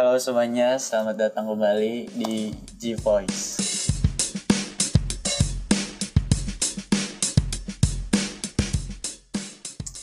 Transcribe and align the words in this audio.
Halo 0.00 0.16
semuanya, 0.16 0.80
selamat 0.80 1.28
datang 1.28 1.44
kembali 1.44 2.08
di 2.16 2.48
G 2.80 2.96
Voice. 2.96 3.60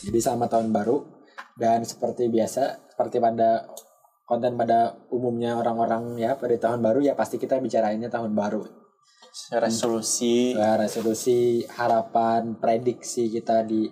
Jadi 0.06 0.18
selamat 0.22 0.54
tahun 0.54 0.70
baru 0.70 1.02
dan 1.58 1.82
seperti 1.82 2.30
biasa, 2.30 2.94
seperti 2.94 3.18
pada 3.18 3.66
konten 4.22 4.54
pada 4.54 5.02
umumnya 5.10 5.58
orang-orang 5.58 6.14
ya 6.14 6.38
pada 6.38 6.54
tahun 6.54 6.78
baru 6.78 7.02
ya 7.02 7.18
pasti 7.18 7.42
kita 7.42 7.58
bicarainnya 7.58 8.06
tahun 8.06 8.38
baru. 8.38 8.62
Resolusi 9.50 10.54
Ya, 10.54 10.78
resolusi, 10.78 11.66
harapan, 11.74 12.54
prediksi 12.54 13.34
kita 13.34 13.66
di 13.66 13.90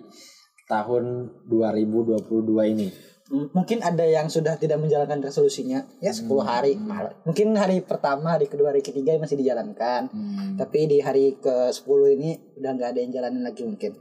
tahun 0.71 1.35
2022 1.51 2.63
ini. 2.71 3.16
M- 3.27 3.51
mungkin 3.51 3.79
ada 3.81 4.01
yang 4.01 4.25
sudah 4.25 4.55
tidak 4.55 4.77
menjalankan 4.77 5.19
resolusinya 5.19 5.83
ya 5.97 6.09
10 6.09 6.27
hari 6.41 6.75
malah. 6.77 7.11
mungkin 7.21 7.51
hari 7.53 7.79
pertama 7.81 8.31
hari 8.31 8.45
kedua 8.45 8.71
hari 8.71 8.79
ketiga 8.79 9.15
masih 9.17 9.35
dijalankan 9.35 10.07
tapi 10.55 10.87
di 10.87 10.97
hari 10.97 11.35
ke 11.35 11.67
10 11.69 11.83
ini 12.09 12.29
udah 12.55 12.71
nggak 12.71 12.89
ada 12.89 12.99
yang 12.99 13.11
jalanin 13.11 13.43
lagi 13.43 13.63
mungkin 13.63 13.93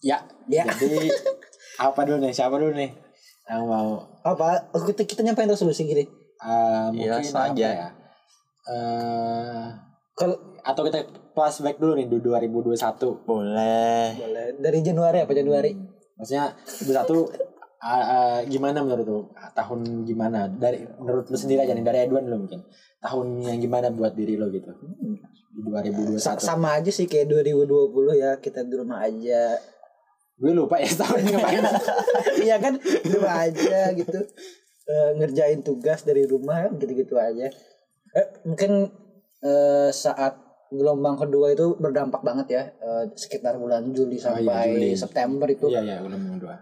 Ya, 0.00 0.18
Ya. 0.46 0.66
jadi 0.66 1.06
apa 1.86 2.02
dulu 2.02 2.18
nih? 2.20 2.30
Siapa 2.32 2.58
dulu 2.58 2.74
nih 2.74 2.90
yang 3.44 3.66
mau? 3.66 4.02
apa 4.20 4.70
Oh, 4.70 4.82
kita 4.82 5.02
kita 5.02 5.22
nyampein 5.22 5.46
resolusi 5.46 5.82
gini 5.84 6.02
Iya, 6.38 6.90
mungkin 6.90 7.10
langsung 7.12 7.38
apa 7.40 7.54
aja. 7.54 7.68
ya? 7.68 7.88
Eh, 8.64 9.64
kalau 10.12 10.34
atau 10.60 10.82
kita 10.84 10.98
flashback 11.32 11.76
dulu 11.76 11.94
nih 11.96 12.06
di 12.06 12.18
2021. 12.18 12.78
boleh. 13.20 14.06
boleh 14.12 14.46
dari 14.56 14.78
Januari 14.80 15.18
apa 15.18 15.32
Januari 15.32 15.70
Maksudnya 16.22 16.54
2021 16.86 17.82
ah, 17.82 17.90
ah, 17.90 18.38
gimana 18.46 18.78
menurut 18.86 19.06
lu? 19.06 19.20
Tahun 19.58 20.06
gimana? 20.06 20.46
Dari 20.46 20.86
menurut 21.02 21.26
lu 21.26 21.34
sendiri 21.34 21.66
aja 21.66 21.74
nih 21.74 21.82
dari 21.82 21.98
Edwan 22.06 22.30
dulu 22.30 22.46
mungkin. 22.46 22.62
Tahun 23.02 23.26
yang 23.42 23.58
gimana 23.58 23.90
buat 23.90 24.14
diri 24.14 24.38
lo 24.38 24.46
gitu? 24.54 24.70
Di 25.50 25.58
2021. 25.66 26.22
Sa- 26.22 26.38
sama 26.38 26.78
aja 26.78 26.94
sih 26.94 27.10
kayak 27.10 27.26
2020 27.26 28.14
ya 28.14 28.38
kita 28.38 28.62
di 28.62 28.78
rumah 28.78 29.02
aja 29.02 29.58
Gue 30.38 30.50
lupa 30.54 30.78
ya 30.78 30.90
tahun 30.90 31.22
ngapain. 31.28 31.62
iya 32.46 32.56
kan 32.58 32.78
di 32.78 33.08
rumah 33.10 33.34
aja 33.46 33.90
gitu 33.94 34.22
Eh, 34.82 35.10
ngerjain 35.14 35.62
tugas 35.62 36.02
dari 36.02 36.26
rumah 36.26 36.66
gitu-gitu 36.74 37.14
aja 37.14 37.46
eh, 38.12 38.26
mungkin 38.42 38.90
eh, 39.38 39.90
saat 39.94 40.41
gelombang 40.72 41.14
kedua 41.14 41.52
itu 41.52 41.76
berdampak 41.76 42.20
banget 42.20 42.46
ya 42.50 42.62
eh, 42.74 43.04
sekitar 43.12 43.54
bulan 43.54 43.92
Juli 43.92 44.16
Oh, 44.16 44.34
iya, 44.34 44.40
sampai 44.40 44.68
Juli. 44.72 44.88
September 44.94 45.46
itu 45.46 45.66
Iya 45.68 45.80
iya 45.82 45.96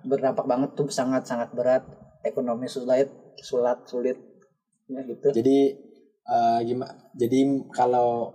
berdampak 0.03 0.44
banget 0.44 0.70
tuh 0.75 0.91
sangat 0.91 1.22
sangat 1.25 1.50
berat 1.50 1.86
ekonomi 2.20 2.66
sulit 2.66 3.06
sulit 3.38 3.78
sulit 3.86 4.19
ya 4.86 5.00
gitu 5.03 5.31
Jadi 5.31 5.58
gimana? 6.61 6.92
Jadi 7.12 7.38
kalau 7.70 8.28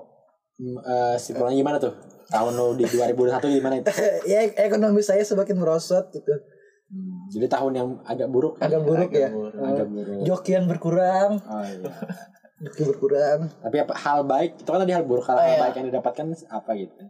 mm, 0.56 0.78
eh, 0.81 1.16
simpulannya 1.16 1.58
gimana 1.58 1.78
tuh? 1.78 1.94
Tahun 2.26 2.52
lo 2.52 2.73
di 2.73 2.84
2021 2.84 3.38
gimana 3.53 3.76
itu? 3.78 3.92
ya 4.31 4.42
ekonomi 4.58 5.00
saya 5.00 5.22
semakin 5.22 5.56
merosot 5.56 6.08
gitu 6.09 6.34
Hmm, 6.86 7.26
Jadi 7.34 7.50
tahun 7.50 7.73
yang 7.73 7.90
agak 8.06 8.30
buruk. 8.30 8.62
agak 8.62 8.78
buruk 8.80 9.09
agak 9.09 9.18
ya 9.20 9.30
buruk. 9.34 9.58
Eh, 9.58 9.70
Agak 9.73 9.88
buruk. 9.90 10.22
jokian 10.22 10.64
berkurang 10.70 11.42
Oh 11.42 11.66
iya. 11.66 11.81
joki 12.56 12.84
berkurang 12.84 13.52
Tapi 13.59 13.78
apa 13.78 13.94
hal 13.94 14.23
baik? 14.23 14.59
Itu 14.59 14.70
kan 14.70 14.80
tadi 14.80 14.95
hal 14.95 15.03
buruk. 15.03 15.28
Hal, 15.28 15.36
Oh, 15.36 15.44
hal 15.44 15.52
iya. 15.52 15.61
baik 15.61 15.73
yang 15.75 15.88
didapatkan 15.89 16.25
apa 16.50 16.72
gitu? 16.75 17.03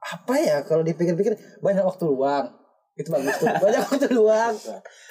apa 0.00 0.32
ya 0.32 0.56
kalau 0.64 0.80
dipikir-pikir 0.80 1.36
banyak 1.60 1.84
waktu 1.84 2.08
luang 2.08 2.48
itu 2.96 3.12
bagus 3.12 3.36
tuh 3.36 3.52
banyak 3.64 3.80
waktu 3.84 4.08
luang 4.10 4.56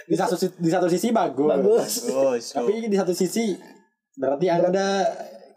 Di 0.05 0.17
satu 0.17 0.33
di 0.57 0.65
satu 0.65 0.89
sisi 0.89 1.13
bagus. 1.13 1.45
bagus 1.45 1.93
Bagus. 2.09 2.43
Tapi 2.53 2.89
di 2.89 2.97
satu 2.97 3.13
sisi 3.13 3.53
berarti 4.17 4.49
anda 4.49 5.05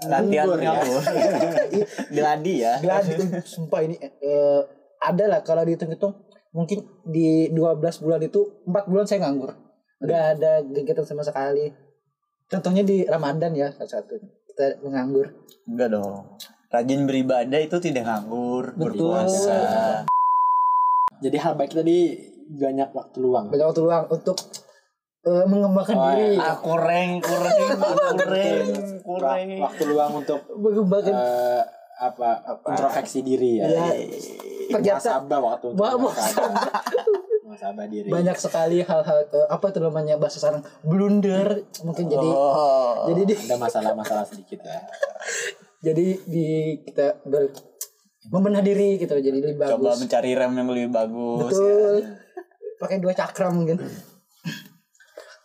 latihan 0.04 0.52
ya. 0.60 0.77
Geladi 2.12 2.54
ya. 2.64 2.77
Gladi 2.80 3.10
tuh 3.16 3.28
sumpah 3.42 3.80
ini 3.80 3.96
eh, 3.98 4.61
ada 5.00 5.24
lah 5.27 5.40
kalau 5.40 5.64
dihitung-hitung 5.64 6.12
mungkin 6.52 6.84
di 7.08 7.48
12 7.50 7.80
bulan 8.05 8.20
itu 8.20 8.40
4 8.68 8.84
bulan 8.84 9.08
saya 9.08 9.24
nganggur 9.24 9.48
nggak 10.05 10.22
ada 10.36 10.61
kegiatan 10.61 11.08
sama 11.08 11.24
sekali 11.24 11.72
contohnya 12.52 12.83
di 12.83 13.02
Ramadan 13.02 13.51
ya 13.51 13.73
salah 13.73 13.89
satu 13.90 14.20
kita 14.46 14.79
menganggur 14.80 15.33
Enggak 15.64 15.89
dong. 15.90 16.36
Rajin 16.68 17.05
beribadah 17.05 17.57
itu 17.58 17.77
tidak 17.79 18.02
nganggur, 18.02 18.73
Betul. 18.73 19.08
berpuasa. 19.14 19.61
Jadi 21.18 21.36
hal 21.39 21.55
baik 21.55 21.70
tadi 21.70 22.17
banyak 22.51 22.91
waktu 22.91 23.17
luang. 23.18 23.46
banyak 23.46 23.67
waktu 23.67 23.80
luang 23.80 24.05
untuk 24.08 24.36
eh, 25.23 25.45
mengembangkan 25.45 25.95
Oh, 25.95 26.05
diri 26.11 26.35
Ah, 26.35 26.57
kurang, 26.58 27.08
kurang, 27.20 27.55
kurang, 28.18 28.67
kurang. 29.01 29.39
Wa- 29.55 29.61
Waktu 29.62 29.83
luang 29.86 30.12
untuk 30.18 30.41
mengembangkan 30.51 31.14
eh, 31.14 31.62
apa, 32.01 32.29
introspeksi 32.67 33.23
diri 33.23 33.62
ya. 33.62 33.68
ya 33.68 33.86
ternyata 34.73 35.23
waktu 35.30 35.67
untuk 35.70 35.86
muhasabah. 37.52 37.74
Muhasabah 37.74 37.86
diri. 37.86 38.08
banyak 38.08 38.36
sekali 38.36 38.79
hal-hal 38.80 39.18
eh, 39.23 39.46
apa 39.46 39.64
itu 39.67 39.79
namanya 39.79 40.14
bahasa 40.17 40.36
sekarang 40.39 40.63
blunder 40.80 41.48
mungkin 41.83 42.05
jadi 42.07 42.24
Oh. 42.27 43.07
jadi 43.07 43.23
di 43.23 43.35
Ada 43.39 43.57
masalah-masalah 43.57 44.24
sedikit 44.24 44.61
ya. 44.63 44.80
jadi 45.86 46.07
di 46.23 46.46
kita 46.83 47.20
ber 47.23 47.52
membenah 48.24 48.61
diri 48.61 48.96
gitu 48.96 49.12
jadi 49.12 49.35
lebih 49.35 49.58
bagus 49.58 49.77
Coba 49.77 49.92
mencari 49.96 50.30
rem 50.33 50.52
yang 50.55 50.68
lebih 50.68 50.91
bagus. 50.91 51.51
betul 51.51 51.95
ya. 51.98 52.11
pakai 52.77 52.96
dua 52.96 53.12
cakram 53.12 53.52
mungkin 53.52 53.79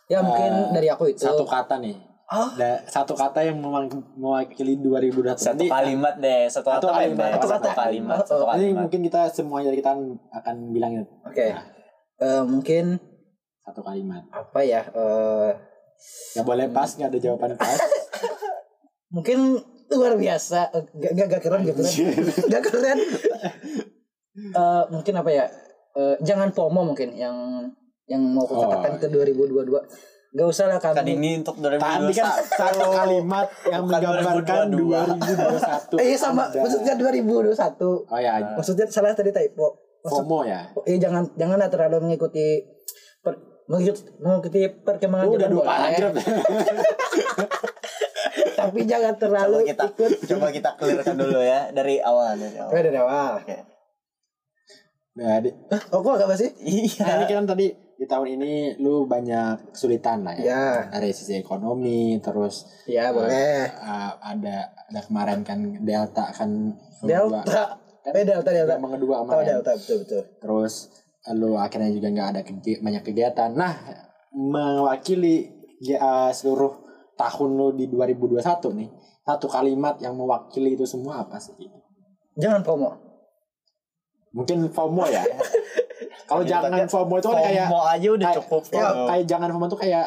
ya 0.06 0.18
mungkin 0.20 0.72
dari 0.72 0.88
aku 0.88 1.04
itu 1.06 1.20
Eh, 1.20 1.28
Satu 1.28 1.44
kata 1.44 1.76
nih. 1.78 1.96
Ah. 2.24 2.52
Da- 2.54 2.84
satu 2.86 3.12
kata 3.14 3.40
yang 3.42 3.56
memang 3.56 3.88
mewakili 4.14 4.76
2021. 4.76 5.32
Satu 5.34 5.58
Nanti- 5.58 5.68
kalimat 5.70 6.14
deh, 6.14 6.44
satu 6.46 6.68
Satu 6.70 6.84
kata 6.84 6.92
kalimat, 6.94 7.16
deh, 7.18 7.32
satu 7.34 7.48
satu 7.48 7.60
kata. 7.64 7.78
kalimat, 7.78 8.16
satu 8.22 8.32
Oh, 8.34 8.46
Ini 8.46 8.52
kalimat. 8.52 8.78
mungkin 8.78 9.00
kita 9.02 9.20
semua 9.28 9.58
dari 9.60 9.76
kita 9.76 9.90
akan 10.30 10.54
bilangin 10.68 11.02
oke 11.22 11.44
Nah. 11.46 11.64
Eh, 12.18 12.42
mungkin 12.42 12.98
satu 13.60 13.80
kalimat. 13.80 14.26
apa 14.28 14.60
ya 14.60 14.82
eh, 14.86 15.50
Gak 16.32 16.42
boleh 16.42 16.66
pas, 16.68 16.86
gak 16.88 17.10
ada 17.10 17.18
jawaban 17.18 17.54
pas. 17.54 17.78
mungkin 19.14 19.58
luar 19.88 20.14
biasa. 20.14 20.70
Eh, 20.72 20.82
gak, 20.94 21.12
gak, 21.14 21.26
gak 21.28 21.42
keren 21.42 21.60
gak 21.62 21.76
keren 21.76 21.94
gak 22.48 22.62
keren. 22.64 22.98
Eh, 24.36 24.82
mungkin 24.88 25.14
apa 25.14 25.30
ya 25.30 25.46
Eh, 25.90 26.14
jangan 26.22 26.54
FOMO 26.54 26.86
mungkin 26.86 27.10
yang 27.12 27.34
yang 28.06 28.22
mau 28.22 28.46
aku 28.46 28.54
Oh, 28.54 28.70
katakan 28.70 29.02
ke 29.02 29.06
2022 29.10 29.66
gak 30.30 30.46
usah 30.46 30.68
lah 30.68 30.78
Kan 30.78 30.94
kami 30.94 31.16
ini 31.16 31.40
untuk 31.40 31.58
Tadi 31.58 31.74
2021. 31.74 32.14
kan 32.14 32.28
satu 32.46 32.86
kalimat 32.86 33.46
yang 33.66 33.82
menggambarkan 33.82 34.66
2022. 34.70 35.98
2021. 35.98 35.98
eh 35.98 36.06
iya, 36.06 36.16
sama. 36.16 36.44
Maksudnya 36.52 36.94
2021 36.94 38.06
Oh 38.06 38.20
ya, 38.20 38.32
maksudnya 38.54 38.86
salah 38.86 39.10
tadi 39.10 39.34
typo 39.34 39.87
FOMO 40.08 40.38
ya. 40.48 40.60
eh 40.88 40.96
jangan 40.96 41.24
janganlah 41.36 41.68
terlalu 41.68 41.96
mengikuti 42.08 42.64
per, 43.20 43.36
mengikuti, 43.68 44.08
mengikuti 44.18 44.60
perkembangan 44.82 45.28
udah 45.28 45.48
dua 45.52 45.62
ya. 45.62 45.68
paragraf. 45.68 46.12
tapi 48.58 48.80
jangan 48.84 49.14
Coba 49.14 49.22
terlalu 49.22 49.58
kita 49.70 49.84
ikut 49.94 50.12
coba 50.34 50.46
kita 50.50 50.70
clearkan 50.76 51.16
dulu 51.16 51.40
ya 51.40 51.60
dari 51.70 52.02
awal 52.02 52.34
dari 52.34 52.56
awal. 52.58 52.70
Oh, 52.74 52.82
dari 52.82 52.98
awal 52.98 53.30
Oke. 53.42 53.56
Nah, 55.18 55.42
di, 55.42 55.50
oh 55.90 55.98
kok 55.98 56.30
sih 56.38 56.46
nah, 57.02 57.18
ini 57.18 57.26
Iya. 57.26 57.26
kan 57.26 57.46
tadi 57.46 57.66
di 57.98 58.06
tahun 58.06 58.38
ini 58.38 58.78
lu 58.78 59.10
banyak 59.10 59.74
kesulitan 59.74 60.22
lah 60.22 60.38
ya. 60.38 60.46
ya 60.46 60.66
Dari 60.94 61.10
sisi 61.10 61.42
ekonomi, 61.42 62.22
terus 62.22 62.70
ya 62.86 63.10
boleh 63.10 63.66
uh, 63.74 64.14
ada 64.22 64.70
ada 64.70 65.00
kemarin 65.02 65.42
kan 65.42 65.58
Delta 65.82 66.30
kan 66.30 66.78
delta 67.02 67.42
eh 68.10 68.22
delta 68.22 68.48
delta 68.48 68.72
gelombang 68.72 68.92
kedua 68.94 69.14
oh 69.16 69.22
kemarin. 69.24 69.46
delta 69.54 69.72
betul 69.74 69.96
betul 70.02 70.22
Terus 70.38 70.74
lu 71.28 71.54
akhirnya 71.54 71.90
juga 71.90 72.08
nggak 72.08 72.28
ada 72.30 72.40
kegi- 72.40 72.80
banyak 72.80 73.02
kegiatan. 73.02 73.50
Nah, 73.52 73.74
mewakili 74.32 75.50
uh, 75.92 76.30
seluruh 76.30 76.72
tahun 77.14 77.50
lu 77.52 77.68
di 77.72 77.84
2021 77.86 78.40
nih, 78.74 78.88
satu 79.22 79.46
kalimat 79.46 79.98
yang 79.98 80.14
mewakili 80.14 80.72
itu 80.72 80.84
semua 80.84 81.20
apa 81.20 81.36
sih? 81.36 81.52
jangan 82.34 82.62
FOMO 82.62 82.90
Mungkin 84.30 84.70
FOMO 84.70 85.04
ya. 85.04 85.24
Kalau 86.28 86.44
jangan 86.44 86.86
FOMO 86.86 87.18
itu 87.18 87.26
kan 87.26 87.40
kayak 87.42 87.66
FOMO 87.66 87.80
aja 87.82 88.08
udah 88.10 88.28
kayak- 88.28 88.38
cukup. 88.38 88.62
ya, 88.62 88.70
FOMO. 88.70 89.04
kayak 89.06 89.24
jangan 89.26 89.48
FOMO 89.50 89.66
itu 89.66 89.78
kayak 89.78 90.06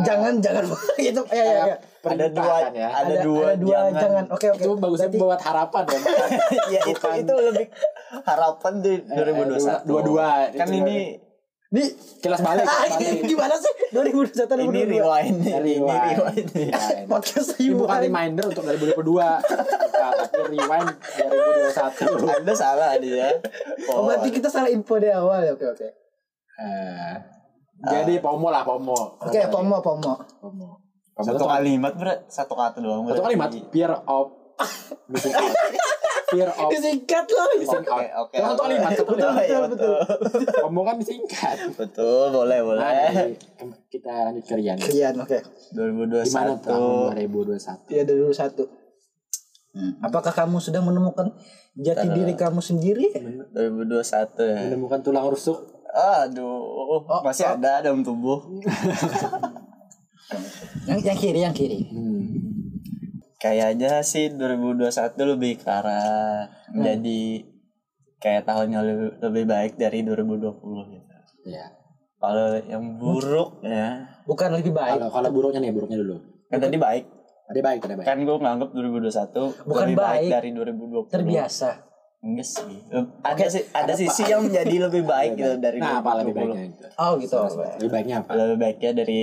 jangan 0.00 0.32
jangan 0.40 0.64
gitu 0.98 1.20
ya 1.28 1.44
ya, 1.44 1.62
ya. 1.68 1.76
ada 2.02 2.26
dua 2.28 2.56
ya. 2.72 2.88
ada, 2.90 3.14
dua, 3.20 3.44
ada 3.52 3.56
dua 3.56 3.70
jangan, 3.70 3.92
jangan. 4.00 4.24
oke 4.32 4.46
oke 4.48 4.62
Itu 4.62 4.70
bagusnya 4.74 5.08
Berarti- 5.08 5.20
buat 5.20 5.40
harapan 5.40 5.82
ya. 5.84 5.98
bukan- 6.02 6.30
ya 6.66 6.80
itu 6.88 7.06
itu 7.20 7.32
lebih 7.44 7.66
harapan 8.22 8.72
di 8.78 8.92
2021. 9.04 9.84
dua-dua. 9.84 10.28
Kan 10.50 10.66
Itu 10.66 10.80
ini 10.80 10.98
Nih, 11.72 11.88
Kilas 12.20 12.36
balik. 12.38 12.68
ah, 12.68 12.84
balik. 12.84 13.00
ini 13.00 13.20
gimana 13.26 13.56
sih 13.56 13.72
2021 13.96 14.60
ini 14.60 14.92
2022? 14.92 14.92
rewind 14.92 15.36
ini 15.40 15.52
Rewind. 15.56 16.04
rewind. 16.04 16.48
Rewind. 16.52 17.06
Podcast 17.08 17.48
Ini 17.56 17.72
bukan 17.72 17.88
rewind. 17.88 18.04
reminder 18.04 18.44
untuk 18.46 18.62
2022 18.62 18.92
Bukan, 18.92 20.12
tapi 20.20 20.36
rewind 20.52 20.88
2021 21.16 22.36
Anda 22.36 22.52
salah 22.52 22.92
dia. 22.96 23.28
Oh, 23.88 24.04
berarti 24.04 24.28
kita 24.30 24.48
salah 24.48 24.68
info 24.68 24.96
dari 24.96 25.12
awal 25.12 25.40
ya. 25.42 25.52
Oke, 25.52 25.64
oke. 25.66 25.88
Eh, 26.54 27.14
Jadi 27.82 28.14
pomo 28.18 28.48
lah 28.48 28.62
pomo. 28.62 29.18
Oke, 29.18 29.40
pomo 29.46 29.76
pomo. 29.78 30.12
Pomo. 30.38 30.68
Satu 31.12 31.44
kalimat 31.44 31.92
berat, 31.92 32.24
satu 32.26 32.54
kata 32.54 32.78
doang. 32.78 33.04
Satu 33.06 33.22
kalimat. 33.22 33.50
Fear 33.68 33.92
of 34.06 34.26
missing 35.06 35.34
out. 35.34 35.52
Fear 36.30 36.48
of 36.48 36.68
Disingkat 36.72 37.26
loh. 37.28 37.46
missing 37.54 37.84
out. 37.84 38.00
Oke, 38.00 38.06
oke. 38.08 38.34
Satu 38.38 38.60
kalimat. 38.62 38.90
Satu 38.92 39.12
Betul, 39.12 39.32
iya, 39.42 39.58
betul. 39.62 39.98
Pomo 40.58 40.80
kan 40.82 40.96
disingkat. 40.96 41.56
Betul, 41.74 42.32
boleh, 42.32 42.58
Nah, 42.58 42.64
boleh. 42.64 42.84
jadi 43.10 43.34
kita 43.90 44.12
lanjut 44.24 44.44
ke 44.46 44.54
Rian. 44.56 44.78
Rian, 44.78 45.14
oke. 45.18 45.38
Gimana 45.68 46.56
2021. 46.56 46.64
tahun 46.64 47.12
2021? 47.12 47.92
Ya 47.92 48.02
dari 48.02 48.18
dulu 48.18 48.32
satu. 48.32 48.64
Apakah 50.00 50.32
kamu 50.34 50.60
sudah 50.60 50.80
menemukan 50.80 51.32
jati 51.74 52.04
Bentar. 52.04 52.14
diri 52.14 52.32
kamu 52.34 52.60
sendiri? 52.60 53.06
2021 53.50 54.00
ya. 54.38 54.58
Menemukan 54.68 55.00
tulang 55.00 55.26
rusuk. 55.26 55.81
Aduh, 55.92 57.04
masih 57.20 57.44
ada 57.44 57.84
dalam 57.84 58.00
tubuh. 58.00 58.40
Yang 60.88 61.00
yang 61.04 61.18
kiri, 61.18 61.40
yang 61.44 61.54
kiri. 61.54 61.80
Hmm. 61.92 62.24
Kayaknya 63.36 64.00
sih 64.06 64.30
2021 64.32 64.88
lebih 65.34 65.60
ke 65.60 65.68
arah 65.68 66.46
menjadi 66.70 67.42
kayak 68.22 68.46
tahun 68.46 68.70
yang 68.70 68.84
lebih, 68.86 69.08
lebih 69.18 69.44
baik 69.50 69.72
dari 69.76 70.06
2020 70.06 70.94
gitu. 70.94 71.12
Ya. 71.50 71.66
Kalau 72.22 72.54
yang 72.70 73.02
buruk 73.02 73.58
ya, 73.66 74.06
Bukan 74.30 74.54
lebih 74.54 74.70
baik. 74.70 74.94
Kalau 75.02 75.10
kalau 75.10 75.30
buruknya 75.34 75.58
nih, 75.58 75.74
buruknya 75.74 75.98
dulu. 75.98 76.22
kan 76.46 76.62
tadi 76.62 76.78
baik. 76.78 77.04
Tadi 77.50 77.60
baik, 77.60 77.78
tadi 77.82 77.94
baik. 77.98 78.06
Kan 78.06 78.18
gue 78.22 78.36
nganggap 78.38 78.68
2021 78.70 79.66
Bukan 79.66 79.86
lebih 79.90 79.96
baik 79.98 80.20
baik. 80.22 80.30
dari 80.30 80.48
2020. 80.54 81.10
Terbiasa. 81.10 81.70
Enggak 82.22 82.46
sih. 82.46 82.78
Ada 83.20 83.44
sih 83.50 83.62
ada 83.68 83.92
sisi 83.92 84.22
yang 84.24 84.46
menjadi 84.46 84.86
lebih 84.86 85.02
baik 85.02 85.34
gitu 85.34 85.58
dari 85.58 85.78
Nah, 85.78 85.98
apa 85.98 86.22
lebih 86.22 86.32
2020. 86.32 86.38
baiknya 86.38 86.62
itu? 86.64 86.84
Oh 86.96 87.12
gitu. 87.18 87.36
Lebih 87.76 87.90
baiknya 87.90 88.16
apa? 88.22 88.30
Lebih 88.32 88.58
baiknya 88.58 88.90
dari 88.94 89.22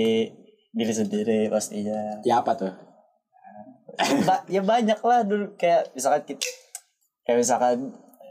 diri 0.70 0.92
sendiri 0.92 1.38
pastinya. 1.48 2.20
Ya 2.22 2.38
apa 2.38 2.52
tuh? 2.54 2.72
Ba- 4.22 4.44
ya 4.46 4.60
banyak 4.62 4.96
lah 4.98 5.20
dulu 5.22 5.56
kayak 5.56 5.92
misalkan 5.92 6.22
kita 6.24 6.44
kayak 7.22 7.38
misalkan 7.38 7.76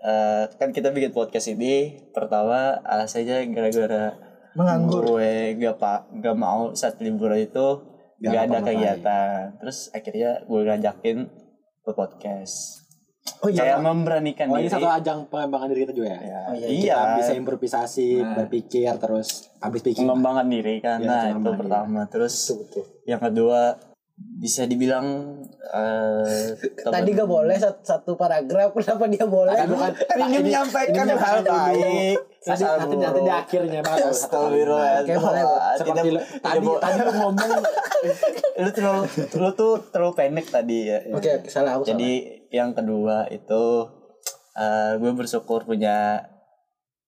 eh, 0.02 0.44
kan 0.52 0.70
kita 0.70 0.90
bikin 0.90 1.12
podcast 1.12 1.46
ini 1.48 1.76
pertama 2.10 2.80
alasannya 2.82 3.50
gara-gara 3.50 4.18
Menganggur. 4.50 5.06
gue 5.08 5.54
gak 5.58 5.78
pak 5.78 6.00
gak 6.20 6.34
mau 6.36 6.74
saat 6.74 6.98
liburan 6.98 7.38
itu 7.38 7.68
Gak 8.18 8.34
gak, 8.34 8.44
ada 8.46 8.58
kegiatan 8.62 9.38
terus 9.56 9.94
akhirnya 9.94 10.42
gue 10.42 10.60
ngajakin 10.64 11.18
ke 11.80 11.92
podcast 11.94 12.89
Oh 13.40 13.48
iya. 13.48 13.62
kayak 13.66 13.80
memberanikan 13.80 14.46
Oh 14.46 14.56
ini 14.56 14.66
diri 14.66 14.74
satu 14.74 14.88
ajang 14.90 15.20
pengembangan 15.28 15.68
diri 15.68 15.80
kita 15.82 15.94
juga 15.94 16.08
ya? 16.10 16.20
Ya, 16.20 16.40
Oh, 16.44 16.54
iya, 16.54 16.68
iya, 16.68 16.98
Kita 16.98 17.16
bisa 17.18 17.32
improvisasi, 17.36 18.08
Nah. 18.18 18.36
berpikir, 18.36 18.92
terus 18.96 19.28
habis 19.58 19.82
pikir. 19.82 20.04
mengembangkan 20.04 20.48
diri 20.48 20.76
kan 20.78 20.98
Iya, 20.98 21.08
nah 21.08 21.22
itu 21.22 21.28
mengembangkan 21.34 21.60
pertama 21.62 22.02
terus 22.06 22.36
Betul, 22.46 22.58
betul. 22.62 22.84
yang 23.06 23.22
kedua 23.22 23.60
bisa 24.20 24.64
dibilang 24.64 25.08
eh 25.66 26.52
Tadi 26.92 27.10
gak 27.10 27.24
boleh 27.26 27.56
satu, 27.56 27.80
satu 27.80 28.12
paragraf, 28.14 28.74
kenapa 28.74 29.08
dia 29.08 29.24
boleh? 29.24 29.54
Kan 29.54 29.68
bukan 29.70 29.92
ingin 30.28 30.42
menyampaikan 30.44 31.06
ini 31.06 31.16
hal 31.16 31.38
baik 31.40 32.18
Nanti, 32.40 32.64
nanti, 32.64 32.96
nanti 32.98 33.20
di 33.22 33.32
akhirnya 33.34 33.80
baru 33.80 34.00
satu 34.00 34.12
Astagfirullah. 34.48 34.92
Oke, 34.98 35.12
boleh, 35.14 35.42
Bu. 35.42 35.56
Seperti 35.76 36.08
lu, 36.10 36.20
tadi 36.40 36.68
tadi 36.74 36.98
lu 36.98 37.12
ngomong 37.14 37.52
lu 38.64 38.70
terlalu 38.72 39.02
lu 39.34 39.50
tuh 39.54 39.72
terlalu 39.90 40.14
pendek 40.14 40.46
tadi 40.48 40.78
ya. 40.86 40.98
Oke, 41.12 41.30
oke, 41.36 41.48
salah 41.48 41.76
aku 41.76 41.84
Jadi 41.86 42.39
yang 42.50 42.74
kedua 42.74 43.30
itu 43.30 43.64
eh 44.58 44.98
gue 45.00 45.12
bersyukur 45.16 45.64
punya 45.64 46.26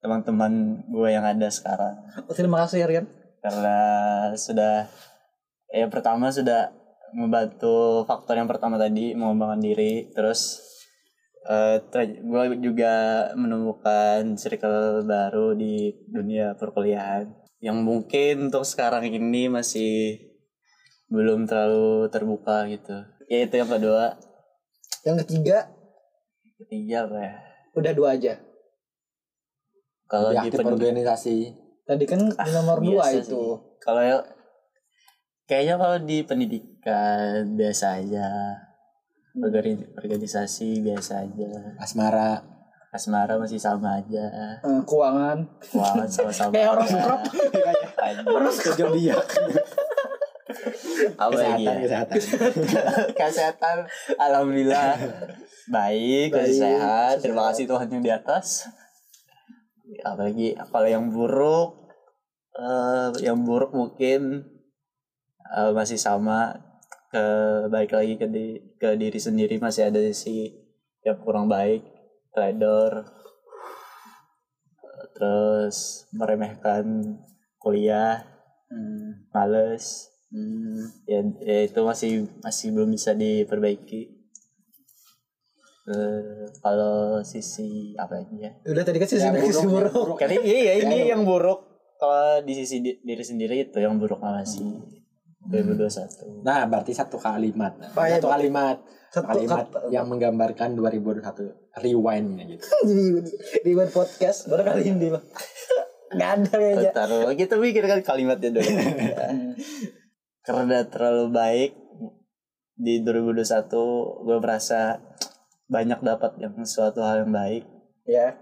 teman-teman 0.02 0.82
gue 0.90 1.10
yang 1.14 1.26
ada 1.26 1.48
sekarang. 1.52 2.02
Oh, 2.26 2.34
Terima 2.34 2.66
kasih 2.66 2.86
Rian. 2.90 3.08
karena 3.42 3.78
sudah 4.38 4.86
ya 5.74 5.90
pertama 5.90 6.30
sudah 6.30 6.70
membantu 7.18 8.06
faktor 8.06 8.38
yang 8.38 8.46
pertama 8.46 8.78
tadi 8.78 9.18
mengembangkan 9.18 9.58
diri 9.58 10.14
terus 10.14 10.62
eh 11.50 11.82
gue 12.22 12.44
juga 12.62 12.94
menemukan 13.34 14.38
circle 14.38 15.10
baru 15.10 15.58
di 15.58 15.90
dunia 16.06 16.54
perkuliahan 16.54 17.34
yang 17.66 17.82
mungkin 17.82 18.54
untuk 18.54 18.62
sekarang 18.62 19.10
ini 19.10 19.50
masih 19.50 20.22
belum 21.10 21.50
terlalu 21.50 22.14
terbuka 22.14 22.70
gitu 22.70 22.94
ya 23.26 23.50
itu 23.50 23.58
yang 23.58 23.74
kedua 23.74 24.22
Yang 25.02 25.18
ketiga 25.26 25.58
ketiga 26.58 27.10
apa 27.10 27.18
ya 27.18 27.34
udah 27.72 27.92
dua 27.92 28.10
aja. 28.14 28.34
kalau 30.06 30.30
di 30.30 30.44
aktif 30.44 30.60
Organisasi. 30.60 31.38
Tadi 31.82 32.04
kan 32.04 32.20
Ah, 32.36 32.44
di 32.44 32.52
nomor 32.52 32.78
dua 32.80 33.06
itu. 33.10 33.56
Kalau 33.80 34.04
ya- 34.04 34.28
kayaknya 35.46 35.76
kalau 35.76 35.98
di 36.00 36.22
pendidikan 36.22 37.56
biasa 37.56 37.98
aja. 37.98 38.28
Organi- 39.34 39.88
Organisasi 39.96 40.84
biasa 40.84 41.24
aja. 41.24 41.50
asmara. 41.80 42.44
Asmara 42.92 43.40
masih 43.40 43.56
sama 43.56 44.04
aja. 44.04 44.28
Eh, 44.60 44.82
keuangan. 44.84 45.48
Wah, 45.72 46.04
sama-sama. 46.06 46.52
Kayak 46.56 46.76
horoskop. 46.76 47.20
Kerja 48.68 48.86
dia. 48.92 49.16
Apa 51.18 51.34
lagi 51.34 51.66
Kesehatan, 51.66 51.76
ya? 51.76 51.82
kesehatan. 51.82 52.18
Kesehatan, 53.20 53.78
alhamdulillah 54.18 54.94
baik, 55.70 56.30
Baik, 56.34 56.54
sehat. 56.58 57.22
Terima 57.22 57.50
kasih 57.50 57.66
Tuhan 57.66 57.88
yang 57.90 58.04
di 58.04 58.12
atas. 58.12 58.68
Apalagi 60.02 60.56
kalau 60.72 60.88
yang 60.88 61.06
buruk, 61.12 61.92
eh, 62.56 63.08
yang 63.22 63.42
buruk 63.44 63.72
mungkin 63.74 64.46
eh, 65.52 65.72
masih 65.76 66.00
sama 66.00 66.56
ke 67.12 67.26
baik 67.68 67.92
lagi 67.92 68.16
ke 68.16 68.28
di, 68.32 68.56
ke 68.80 68.96
diri 68.96 69.20
sendiri 69.20 69.60
masih 69.60 69.92
ada 69.92 70.00
sisi 70.00 70.48
yang 71.04 71.20
kurang 71.20 71.52
baik, 71.52 71.84
trader, 72.32 73.04
terus 75.18 76.08
meremehkan 76.16 77.18
kuliah, 77.60 78.26
Hmm. 78.72 79.28
males, 79.36 80.08
Hmm. 80.32 80.80
ya, 81.04 81.20
ya 81.40 81.58
itu 81.64 81.80
masih 81.82 82.12
masih 82.40 82.72
belum 82.72 82.90
bisa 82.90 83.12
diperbaiki 83.14 84.24
Eh, 85.84 86.22
kalau 86.62 87.20
sisi 87.22 87.98
apa 87.98 88.16
lagi 88.16 88.38
ya 88.40 88.54
Udah 88.64 88.80
tadi 88.82 88.96
kan 88.96 89.10
sisi 89.10 89.18
Ya, 89.20 89.34
baik, 89.34 89.50
sisi 89.50 89.66
buruk, 89.66 89.90
buruk. 89.90 90.04
buruk. 90.06 90.18
kali 90.20 90.38
iya 90.40 90.78
ini 90.78 90.98
Ya, 91.04 91.12
yang 91.12 91.26
buruk 91.26 91.60
kalau 91.98 92.38
di 92.40 92.54
sisi 92.54 92.80
di- 92.80 92.98
diri 92.98 93.20
sendiri 93.22 93.60
itu 93.60 93.76
yang 93.76 93.98
buruk 93.98 94.18
masih 94.18 94.78
2021 95.44 96.42
Nah, 96.42 96.64
berarti 96.64 96.94
satu 96.94 97.18
kalimat. 97.18 97.74
Ya, 97.76 97.90
Satu 98.16 98.30
Pak? 98.30 98.32
kalimat. 98.32 98.78
Satu 99.10 99.26
kalimat 99.28 99.66
kata- 99.68 99.90
yang 99.90 100.06
menggambarkan 100.06 100.70
2021 100.72 101.50
rewind-nya 101.76 102.46
gitu. 102.48 102.64
Jadi 102.88 103.18
ribet 103.66 103.90
podcast 103.90 104.46
baru 104.46 104.62
kali 104.64 104.86
ini 104.88 105.10
loh. 105.10 105.24
Gak 106.14 106.30
ada 106.38 106.54
kayaknya. 106.54 106.92
taruh 106.92 107.34
kita 107.34 107.56
pikirkan 107.56 108.00
kalimatnya 108.02 108.50
dulu 108.54 108.70
karena 110.46 110.86
terlalu 110.86 111.26
baik. 111.34 111.72
Di 112.82 113.06
2021 113.06 114.26
gue 114.26 114.38
merasa 114.42 114.98
banyak 115.70 116.00
dapat 116.02 116.32
yang 116.42 116.58
suatu 116.66 117.06
hal 117.06 117.26
yang 117.28 117.34
baik. 117.34 117.64
Ya. 118.10 118.42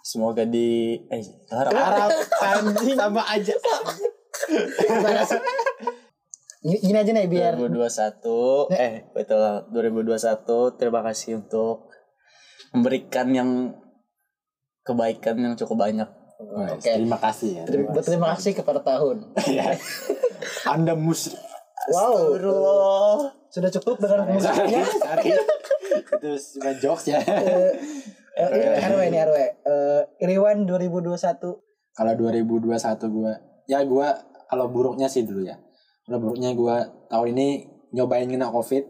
semoga 0.00 0.42
di 0.42 0.96
eh 1.12 1.22
harap 1.52 1.70
Harap 1.76 2.10
sama 2.98 3.22
aja. 3.30 3.54
Gini, 6.60 6.76
gini 6.76 6.98
aja 7.00 7.10
nih 7.16 7.24
biar. 7.24 7.52
2021 7.56 8.76
eh. 8.76 9.08
betul. 9.16 9.70
2021 9.72 10.76
terima 10.76 11.00
kasih 11.00 11.40
untuk 11.40 11.88
memberikan 12.76 13.32
yang 13.32 13.50
kebaikan 14.84 15.40
yang 15.40 15.54
cukup 15.56 15.88
banyak 15.88 16.08
Oke. 16.40 16.88
Terima 16.88 17.18
kasih 17.20 17.60
ya. 17.60 17.64
Terima, 17.68 17.92
berterima 17.92 18.26
kasih 18.32 18.52
kepada 18.56 18.80
tahun. 18.80 19.28
Ya. 19.44 19.76
Anda 20.64 20.96
musrik. 20.96 21.36
Wow. 21.92 22.40
Sudah 23.52 23.68
cukup 23.68 24.00
dengan 24.00 24.24
musiknya. 24.30 24.84
Itu 26.20 26.28
cuma 26.56 26.72
jokes 26.80 27.12
ya. 27.12 27.20
Eh, 27.20 27.72
eh, 28.40 28.48
ini 28.56 28.78
RW 28.78 29.00
ini 29.10 29.18
RW. 29.20 29.36
Eh, 29.66 30.02
Iriwan 30.24 30.64
2021. 30.64 31.18
Kalau 31.90 32.12
2021 32.16 33.10
gua 33.10 33.32
ya 33.68 33.82
gua 33.84 34.16
kalau 34.48 34.70
buruknya 34.70 35.10
sih 35.10 35.26
dulu 35.26 35.44
ya. 35.44 35.58
Kalau 36.06 36.22
buruknya 36.22 36.54
gua 36.54 36.86
tahun 37.10 37.36
ini 37.36 37.48
nyobain 37.90 38.30
kena 38.30 38.48
Covid 38.54 38.86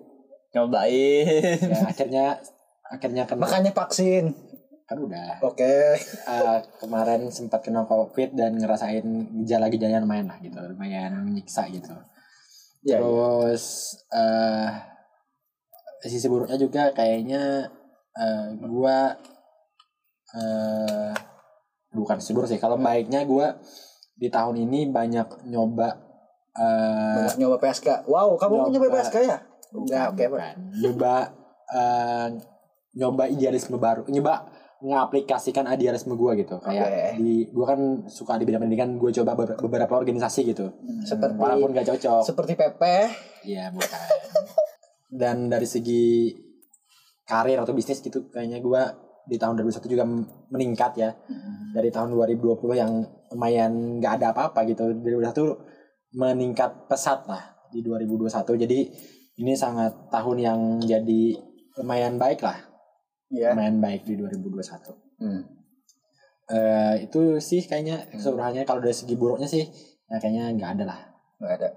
nyobain 0.51 1.25
ya 1.63 1.79
akhirnya 1.89 2.25
akhirnya 2.85 3.25
kena 3.25 3.43
Makanya 3.47 3.73
vaksin. 3.73 4.35
Kan 4.91 4.99
udah 4.99 5.39
Oke. 5.41 5.95
Eh, 6.03 6.59
kemarin 6.77 7.31
sempat 7.31 7.63
kena 7.63 7.87
covid 7.87 8.35
dan 8.35 8.59
ngerasain 8.59 9.07
gejala-gejala 9.39 10.03
lumayan 10.03 10.27
lah 10.27 10.39
gitu 10.39 10.59
lumayan 10.59 11.15
menyiksa 11.23 11.71
gitu 11.71 11.95
Ya, 12.83 12.97
ya. 12.97 12.99
terus 12.99 13.65
eh 14.11 14.69
sisi 16.03 16.27
buruknya 16.27 16.57
juga 16.57 16.91
kayaknya 16.91 17.69
eh 18.13 18.47
gua 18.59 19.15
eh 20.33 21.13
bukan 21.91 22.17
sisi 22.19 22.33
buruk 22.33 22.49
sih 22.49 22.57
kalau 22.57 22.75
baiknya 22.77 23.23
gua 23.25 23.59
di 24.15 24.27
tahun 24.27 24.59
ini 24.61 24.89
banyak 24.89 25.45
nyoba 25.47 25.89
eh 26.51 27.15
Banyak 27.21 27.37
nyoba 27.39 27.57
PSK. 27.59 27.89
Wow, 28.07 28.35
kamu 28.35 28.55
Nyoba. 28.57 28.69
nyoba 28.73 28.87
PSK 28.97 29.17
ya? 29.23 29.39
Enggak, 29.71 30.07
oke, 30.11 30.25
bukan. 30.27 30.55
nyoba 30.77 31.15
eh, 31.71 32.27
nyoba 32.91 33.23
idealisme 33.29 33.77
baru 33.77 34.03
nyoba 34.09 34.51
ngaplikasikan 34.81 35.69
idealisme 35.69 36.17
gue 36.17 36.41
gitu 36.41 36.57
kayak 36.61 36.89
Oke. 36.89 37.05
di 37.21 37.33
gue 37.53 37.67
kan 37.69 37.81
suka 38.09 38.41
di 38.41 38.49
bidang 38.49 38.65
pendidikan 38.65 38.97
gue 38.97 39.11
coba 39.13 39.37
beber- 39.37 39.61
beberapa 39.61 40.01
organisasi 40.01 40.41
gitu 40.57 40.73
Seperti 41.05 41.37
walaupun 41.37 41.77
gak 41.77 41.89
cocok 41.93 42.25
seperti 42.25 42.57
PP. 42.57 42.83
Iya 43.45 43.73
bukan. 43.73 44.01
Dan 45.11 45.51
dari 45.51 45.67
segi 45.67 46.33
karir 47.27 47.63
atau 47.63 47.75
bisnis 47.75 48.03
gitu 48.03 48.27
kayaknya 48.31 48.59
gua 48.59 48.91
di 49.27 49.39
tahun 49.39 49.59
2021 49.63 49.95
juga 49.95 50.05
meningkat 50.51 50.93
ya. 50.99 51.11
Dari 51.75 51.91
tahun 51.95 52.11
2020 52.15 52.59
yang 52.75 52.93
lumayan 53.31 54.03
nggak 54.03 54.13
ada 54.19 54.27
apa-apa 54.35 54.67
gitu. 54.67 54.91
2021 54.91 56.19
meningkat 56.19 56.91
pesat 56.91 57.27
lah 57.31 57.55
di 57.71 57.83
2021. 57.83 58.59
Jadi 58.67 58.79
ini 59.39 59.53
sangat 59.55 60.11
tahun 60.11 60.37
yang 60.43 60.61
jadi 60.83 61.23
lumayan 61.79 62.19
baik 62.19 62.43
lah. 62.43 62.59
Iya. 63.31 63.55
Lumayan 63.55 63.79
baik 63.79 64.03
di 64.05 64.19
2021. 64.19 65.23
Hmm. 65.23 65.43
Eh 66.51 66.95
itu 67.07 67.39
sih 67.39 67.63
kayaknya 67.63 68.11
keseluruhannya 68.11 68.67
kalau 68.67 68.83
dari 68.83 68.95
segi 68.95 69.15
buruknya 69.15 69.47
sih 69.47 69.63
ya 70.11 70.19
kayaknya 70.19 70.51
nggak 70.59 70.71
ada 70.79 70.85
lah. 70.91 71.01
Nggak 71.39 71.55
ada. 71.63 71.69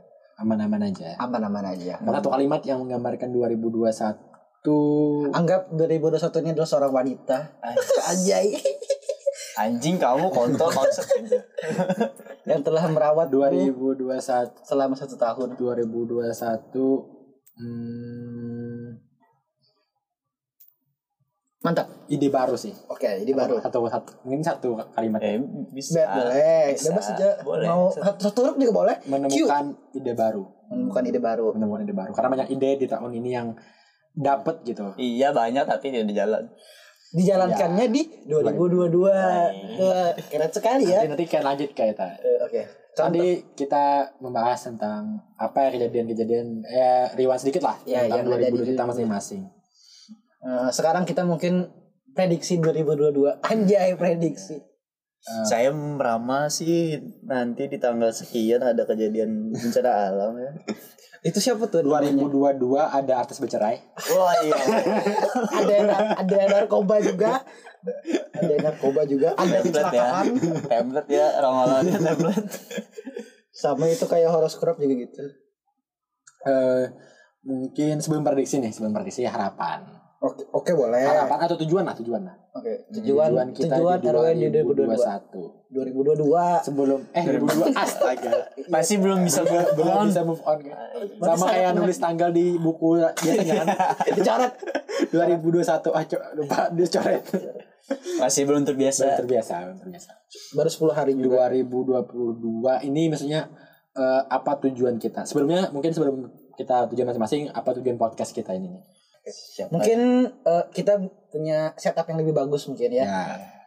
Aman-aman 0.42 0.82
aja. 0.90 1.14
Aman-aman 1.22 1.66
aja. 1.78 2.02
Karena 2.02 2.18
satu 2.18 2.34
kalimat 2.34 2.62
yang 2.66 2.82
menggambarkan 2.82 3.30
2021 3.30 4.34
Anggap 5.36 5.76
2021 5.76 6.42
ini 6.42 6.50
adalah 6.56 6.70
seorang 6.70 6.92
wanita. 6.96 7.38
Anjay. 8.10 8.56
Anjing 9.54 10.02
kamu 10.02 10.34
kontol 10.34 10.72
konsep 10.74 11.06
yang 12.50 12.66
telah 12.66 12.90
merawat 12.90 13.30
2021 13.30 14.66
selama 14.66 14.96
satu 14.98 15.14
tahun. 15.20 15.60
2021 15.60 16.34
hmm, 17.60 18.53
Mantap. 21.64 21.88
ide 22.12 22.28
baru 22.28 22.60
sih. 22.60 22.76
Oke, 22.92 23.08
ini 23.24 23.32
baru. 23.32 23.56
Satu 23.64 23.88
satu 23.88 24.12
mungkin 24.28 24.44
satu 24.44 24.76
kalimat 24.92 25.24
Eh 25.24 25.40
bisa. 25.72 26.04
Be- 26.04 26.12
boleh. 26.12 26.64
bisa. 26.76 26.92
Bebas 26.92 27.06
aja. 27.16 27.30
Boleh. 27.40 27.68
Mau 27.72 27.88
satu, 27.88 28.20
satu 28.20 28.38
huruf 28.44 28.56
juga 28.60 28.74
boleh. 28.76 28.96
menemukan 29.08 29.72
ide 29.96 30.12
baru. 30.12 30.44
Menemukan 30.68 31.04
ide 31.08 31.20
baru. 31.24 31.48
Menemukan 31.56 31.82
ide 31.88 31.96
baru. 31.96 32.12
Karena 32.12 32.30
banyak 32.36 32.48
ide 32.52 32.70
di 32.84 32.88
tahun 32.92 33.12
ini 33.16 33.30
yang 33.32 33.48
dapet 34.12 34.62
gitu. 34.68 34.92
Iya 35.00 35.32
banyak 35.32 35.64
tapi 35.64 35.96
tidak 35.96 36.12
di 36.12 36.16
jalan. 36.20 36.44
Dijalankannya 37.14 37.86
di 37.94 38.02
2022. 38.28 39.08
Wah, 39.80 40.12
Keren 40.28 40.52
sekali 40.52 40.92
ya. 40.92 41.06
Nanti 41.06 41.10
nanti 41.16 41.26
kan 41.32 41.42
lanjut 41.48 41.70
kayak 41.72 41.96
tadi. 41.96 42.20
Eh, 42.20 42.40
Oke. 42.44 42.62
Contoh. 42.94 43.24
Tadi 43.24 43.56
kita 43.56 43.86
membahas 44.20 44.60
tentang 44.70 45.18
apa 45.40 45.66
ya 45.66 45.70
kejadian-kejadian 45.80 46.62
ya 46.68 47.10
riwan 47.18 47.40
sedikit 47.42 47.66
lah 47.66 47.78
Ya, 47.90 48.06
tentang 48.06 48.28
yang 48.28 48.38
ada 48.38 48.52
2000 48.52 48.60
di 48.60 48.70
kita 48.76 48.84
masing-masing. 48.86 49.63
Eh, 50.44 50.70
sekarang 50.76 51.08
kita 51.08 51.24
mungkin 51.24 51.72
prediksi 52.12 52.60
2022. 52.60 53.40
Anjay, 53.52 53.96
prediksi. 53.96 54.60
Saya 55.24 55.72
merama 55.72 56.52
sih 56.52 57.00
nanti 57.24 57.72
di 57.72 57.80
tanggal 57.80 58.12
sekian 58.12 58.60
ada 58.60 58.84
kejadian 58.84 59.56
bencana 59.56 60.12
alam 60.12 60.36
ya. 60.36 60.52
Itu 61.32 61.40
siapa 61.40 61.72
tuh? 61.72 61.88
2022 61.88 62.60
ada 62.76 63.14
artis 63.24 63.40
bercerai. 63.40 63.80
Wah 64.12 64.36
iya. 64.44 64.60
ada 65.64 65.72
yang 65.72 65.90
ada 66.20 66.34
yang 66.36 66.52
narkoba 66.52 67.00
juga. 67.00 67.40
Ada 68.36 68.52
yang 68.52 68.64
narkoba 68.68 69.02
juga. 69.08 69.32
Ada 69.40 69.64
Template 69.64 69.64
ya. 69.64 69.72
kecelakaan. 69.72 70.26
Template 70.68 71.08
ya 71.16 71.28
ramalannya 71.40 71.98
template. 72.04 72.52
Sama 73.56 73.88
itu 73.88 74.04
kayak 74.04 74.28
horoscope 74.28 74.76
juga 74.84 75.08
gitu. 75.08 75.24
Eh 76.44 76.92
mungkin 77.48 78.04
sebelum 78.04 78.28
prediksi 78.28 78.60
nih, 78.60 78.76
sebelum 78.76 78.92
prediksi 78.92 79.24
harapan. 79.24 80.03
Oke, 80.24 80.48
oke 80.56 80.72
boleh. 80.72 81.04
Harapan 81.04 81.40
atau 81.44 81.60
tujuan 81.60 81.84
lah, 81.84 81.92
tujuan 82.00 82.24
lah. 82.24 82.32
Oke, 82.56 82.88
tujuan 82.96 83.52
kita 83.52 83.76
tujuan 83.76 84.00
di 84.00 84.08
RW 84.08 84.28
di 84.32 84.48
2022. 84.56 85.68
2021. 85.68 86.24
2022. 86.24 86.64
Sebelum 86.64 87.00
eh 87.12 87.24
2022 87.28 87.76
astaga. 87.84 88.32
Masih 88.72 88.96
belum 89.04 89.20
bisa 89.28 89.44
Belum, 89.44 90.08
bisa 90.08 90.24
move 90.24 90.40
on 90.48 90.64
kan. 90.64 90.80
Sama 91.36 91.46
kayak 91.52 91.72
nulis 91.76 92.00
tanggal 92.00 92.32
di 92.32 92.56
buku 92.56 93.04
biasanya 93.20 93.54
kan. 93.60 93.68
Dicoret. 94.16 94.54
2021 95.12 95.92
ah 95.92 96.04
lupa 96.40 96.60
dicoret. 96.72 97.24
Masih 98.24 98.42
belum 98.48 98.64
terbiasa. 98.64 99.04
Belum 99.04 99.20
terbiasa, 99.28 99.54
belum 99.68 99.80
terbiasa. 99.84 100.12
Baru 100.56 100.70
10 100.72 101.00
hari 101.04 101.14
juga. 101.20 101.52
2022 101.52 102.88
ini 102.88 103.12
maksudnya 103.12 103.52
eh, 103.92 104.22
apa 104.32 104.56
tujuan 104.72 104.96
kita? 105.04 105.28
Sebelumnya 105.28 105.68
mungkin 105.76 105.92
sebelum 105.92 106.32
kita 106.56 106.88
tujuan 106.96 107.12
masing-masing 107.12 107.52
apa 107.52 107.76
tujuan 107.76 108.00
podcast 108.00 108.32
kita 108.32 108.56
ini 108.56 108.72
nih? 109.24 109.68
Mungkin 109.70 110.00
eh, 110.42 110.66
kita 110.72 110.94
punya 111.28 111.72
setup 111.76 112.06
yang 112.06 112.20
lebih 112.20 112.34
bagus 112.34 112.68
mungkin 112.68 112.90
ya. 112.90 113.04
Ya. 113.04 113.24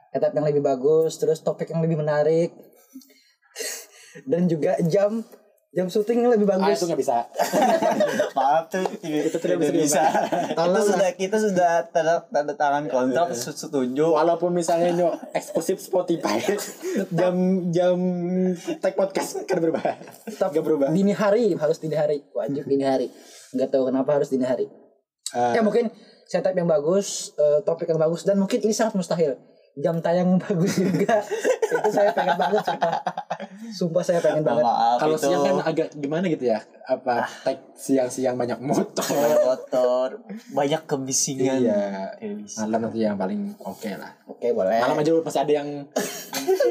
Setup 0.08 0.32
yang 0.32 0.44
lebih 0.44 0.60
bagus, 0.60 1.16
terus 1.16 1.40
topik 1.40 1.66
yang 1.66 1.80
lebih 1.80 1.96
menarik. 1.96 2.52
Dan 4.30 4.46
juga 4.46 4.76
jam 4.82 5.20
jam 5.68 5.92
syuting 5.92 6.24
yang 6.24 6.32
lebih 6.32 6.48
Ah 6.48 6.56
bagus. 6.56 6.80
itu 6.80 6.88
nggak 6.88 7.00
bisa. 7.00 7.16
Maaf 8.38 8.72
tuh 8.72 8.80
Itu 8.96 9.36
tidak 9.36 9.60
tidak 9.60 9.76
bisa 9.76 10.00
bisa. 10.00 10.04
kita 10.08 10.56
Tolong 10.56 10.72
lah. 10.72 10.84
sudah 10.88 11.10
kita 11.12 11.36
sudah 11.36 11.70
tanda 11.90 12.14
tanda 12.26 12.54
tangan 12.56 12.84
kontrak 12.88 13.28
setuju. 13.36 14.08
Walaupun 14.08 14.56
misalnya 14.56 14.88
nyo 14.94 15.08
eksklusif 15.32 15.76
Spotify 15.76 16.40
jam 17.18 17.36
jam 17.68 17.98
tag 18.80 18.96
podcast 18.96 19.44
kan 19.44 19.60
berubah. 19.60 20.00
Tetap 20.24 20.48
Gak 20.48 20.64
berubah. 20.64 20.88
dini 20.88 21.12
hari 21.12 21.52
harus 21.52 21.76
dini 21.76 21.92
hari 21.92 22.24
wajib 22.32 22.64
dini 22.64 22.84
hari 22.84 23.12
nggak 23.52 23.68
tahu 23.68 23.88
kenapa 23.88 24.16
harus 24.16 24.28
dini 24.28 24.48
hari 24.48 24.64
Eh, 25.36 25.52
ya 25.52 25.60
mungkin 25.60 25.92
setup 26.24 26.56
yang 26.56 26.64
bagus 26.64 27.36
eh, 27.36 27.60
topik 27.62 27.86
yang 27.92 28.00
bagus 28.00 28.24
dan 28.24 28.40
mungkin 28.40 28.58
ini 28.64 28.72
sangat 28.72 28.96
mustahil 28.96 29.36
jam 29.76 30.00
tayang 30.00 30.32
yang 30.32 30.40
bagus 30.48 30.80
juga 30.80 31.20
itu 31.66 31.90
saya 31.92 32.08
pengen 32.16 32.40
banget 32.40 32.64
sumpah 32.64 32.96
sumpah 33.76 34.02
saya 34.02 34.20
pengen 34.24 34.40
banget 34.40 34.64
kalau 34.96 35.16
siang 35.20 35.44
kan 35.44 35.60
agak 35.60 35.88
gimana 35.98 36.24
gitu 36.32 36.48
ya? 36.48 36.62
Apa 36.86 37.26
tag 37.42 37.58
siang-siang 37.74 38.38
banyak 38.38 38.62
motor. 38.62 39.02
banyak 39.02 39.42
kotor, 39.42 40.10
banyak 40.54 40.82
kebisingan. 40.86 41.58
Iya. 41.58 42.14
Malam 42.62 42.86
nanti 42.86 43.02
yang 43.02 43.18
paling 43.18 43.58
oke 43.58 43.90
lah. 43.98 44.14
oke 44.30 44.46
boleh 44.54 44.78
Malam 44.78 45.02
aja 45.02 45.10
masih 45.18 45.40
ada 45.42 45.52
yang 45.52 45.68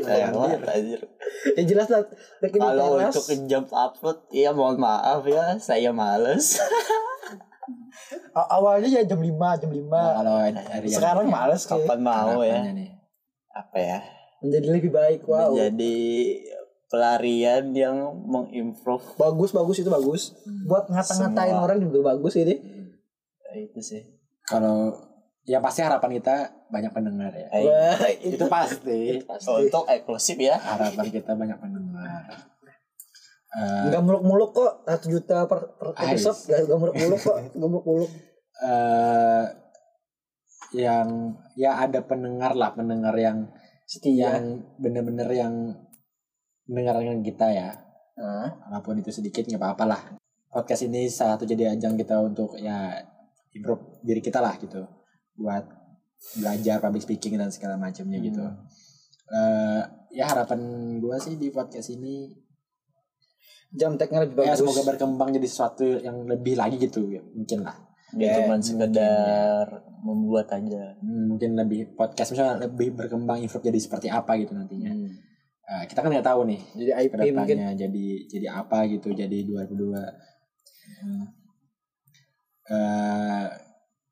ya 1.60 1.64
jelas 1.68 1.92
lah 1.92 2.08
Kalau 2.40 2.96
untuk 2.96 3.28
jam 3.52 3.68
upload, 3.68 4.24
ya 4.32 4.56
mohon 4.56 4.80
maaf 4.80 5.28
ya, 5.28 5.60
saya 5.60 5.92
males. 5.92 6.56
Awalnya 8.34 8.90
ya 8.90 9.02
jam 9.08 9.20
5 9.20 9.62
jam 9.62 9.72
5 9.72 9.90
kalau 9.90 10.34
hari 10.42 10.88
sekarang 10.92 11.28
males 11.32 11.64
kayak 11.66 11.88
Kapan 11.88 12.00
mau 12.04 12.40
ya? 12.42 12.60
harapannya 12.60 12.72
nih. 12.74 12.90
Apa 13.56 13.78
ya? 13.80 14.00
menjadi 14.46 14.68
lebih 14.78 14.92
baik 14.94 15.22
wow 15.26 15.50
Menjadi 15.50 15.98
pelarian 16.86 17.74
yang 17.74 17.98
mengimprove 18.30 19.18
bagus 19.18 19.50
bagus 19.50 19.82
itu 19.82 19.90
bagus 19.90 20.38
buat 20.70 20.86
ngata-ngatain 20.86 21.58
orang 21.58 21.82
juga 21.82 22.14
bagus 22.14 22.38
ini 22.38 22.76
itu 23.56 23.80
sih. 23.80 24.02
Kalau 24.44 24.92
ya 25.48 25.64
pasti 25.64 25.82
harapan 25.82 26.20
kita 26.20 26.52
banyak 26.68 26.92
pendengar 26.92 27.32
ya. 27.32 27.48
Eh, 27.56 27.64
Wah, 27.66 28.00
itu 28.12 28.36
Itu 28.36 28.46
pasti. 28.52 29.24
Untuk 29.48 29.88
eksklusif 29.88 30.38
ya. 30.38 30.60
Harapan 30.60 31.08
kita 31.08 31.32
banyak 31.34 31.58
pendengar. 31.58 32.52
Enggak 33.56 34.04
muluk-muluk 34.04 34.52
kok 34.52 34.72
satu 34.84 35.06
juta 35.08 35.48
per, 35.48 35.80
per 35.80 35.96
episode. 35.96 36.40
Yes. 36.52 36.68
Gak, 36.68 36.80
muluk-muluk 36.80 37.20
kok 37.24 37.38
Gak 37.56 37.70
muluk-muluk. 37.72 38.12
Eh, 38.60 39.46
yang 40.76 41.40
ya 41.56 41.80
ada 41.80 42.04
pendengar 42.04 42.52
lah 42.52 42.76
pendengar 42.76 43.16
yang 43.16 43.48
Setia 43.86 44.34
yang 44.42 44.66
bener-bener 44.82 45.30
yang 45.30 45.54
mendengarkan 46.66 47.22
kita 47.22 47.54
ya. 47.54 47.70
Nah, 48.18 48.50
walaupun 48.66 48.98
itu 48.98 49.14
sedikit 49.14 49.46
nggak 49.46 49.62
apa-apa 49.62 49.86
lah. 49.86 50.02
Podcast 50.50 50.90
ini 50.90 51.06
salah 51.06 51.38
satu 51.38 51.46
jadi 51.46 51.78
ajang 51.78 51.94
kita 51.94 52.18
untuk 52.18 52.58
ya 52.58 52.98
improve 53.54 54.02
diri 54.02 54.26
kita 54.26 54.42
lah 54.42 54.58
gitu. 54.58 54.82
Buat 55.38 55.70
belajar 56.42 56.82
public 56.82 57.06
speaking 57.06 57.38
dan 57.38 57.54
segala 57.54 57.78
macamnya 57.78 58.18
gitu. 58.18 58.42
Eh, 59.30 59.82
ya 60.18 60.34
harapan 60.34 60.98
gue 60.98 61.16
sih 61.22 61.38
di 61.38 61.54
podcast 61.54 61.94
ini 61.94 62.34
Jam 63.76 63.96
tagnya 63.96 64.24
lebih 64.24 64.42
ya 64.42 64.52
bagus. 64.52 64.60
semoga 64.62 64.82
berkembang 64.86 65.30
jadi 65.32 65.46
sesuatu 65.46 65.84
yang 66.00 66.24
lebih 66.24 66.56
lagi 66.56 66.76
gitu 66.78 67.12
ya 67.12 67.22
mungkin 67.28 67.62
lah. 67.62 67.76
Dia 68.16 68.32
Eh, 68.32 68.36
cuma 68.42 68.56
sekedar 68.58 69.68
membuat 70.02 70.48
aja. 70.50 70.96
Hmm, 70.98 71.28
mungkin 71.28 71.54
lebih 71.54 71.94
podcast 71.94 72.32
misalnya 72.32 72.64
lebih 72.64 72.96
berkembang 72.96 73.42
improve 73.42 73.66
jadi 73.66 73.76
seperti 73.78 74.08
apa 74.08 74.36
gitu 74.36 74.56
nantinya. 74.56 74.88
Hmm. 74.90 75.12
Eh, 75.66 75.84
kita 75.86 76.00
kan 76.00 76.10
nggak 76.10 76.24
tahu 76.24 76.46
nih 76.46 76.62
Jadi 76.74 76.92
IP 77.04 77.14
mungkin. 77.34 77.58
jadi 77.74 78.06
jadi 78.30 78.48
apa 78.54 78.86
gitu 78.88 79.12
jadi 79.12 79.38
2002 79.44 80.00
Hmm. 80.86 81.26
Eh, 82.66 83.46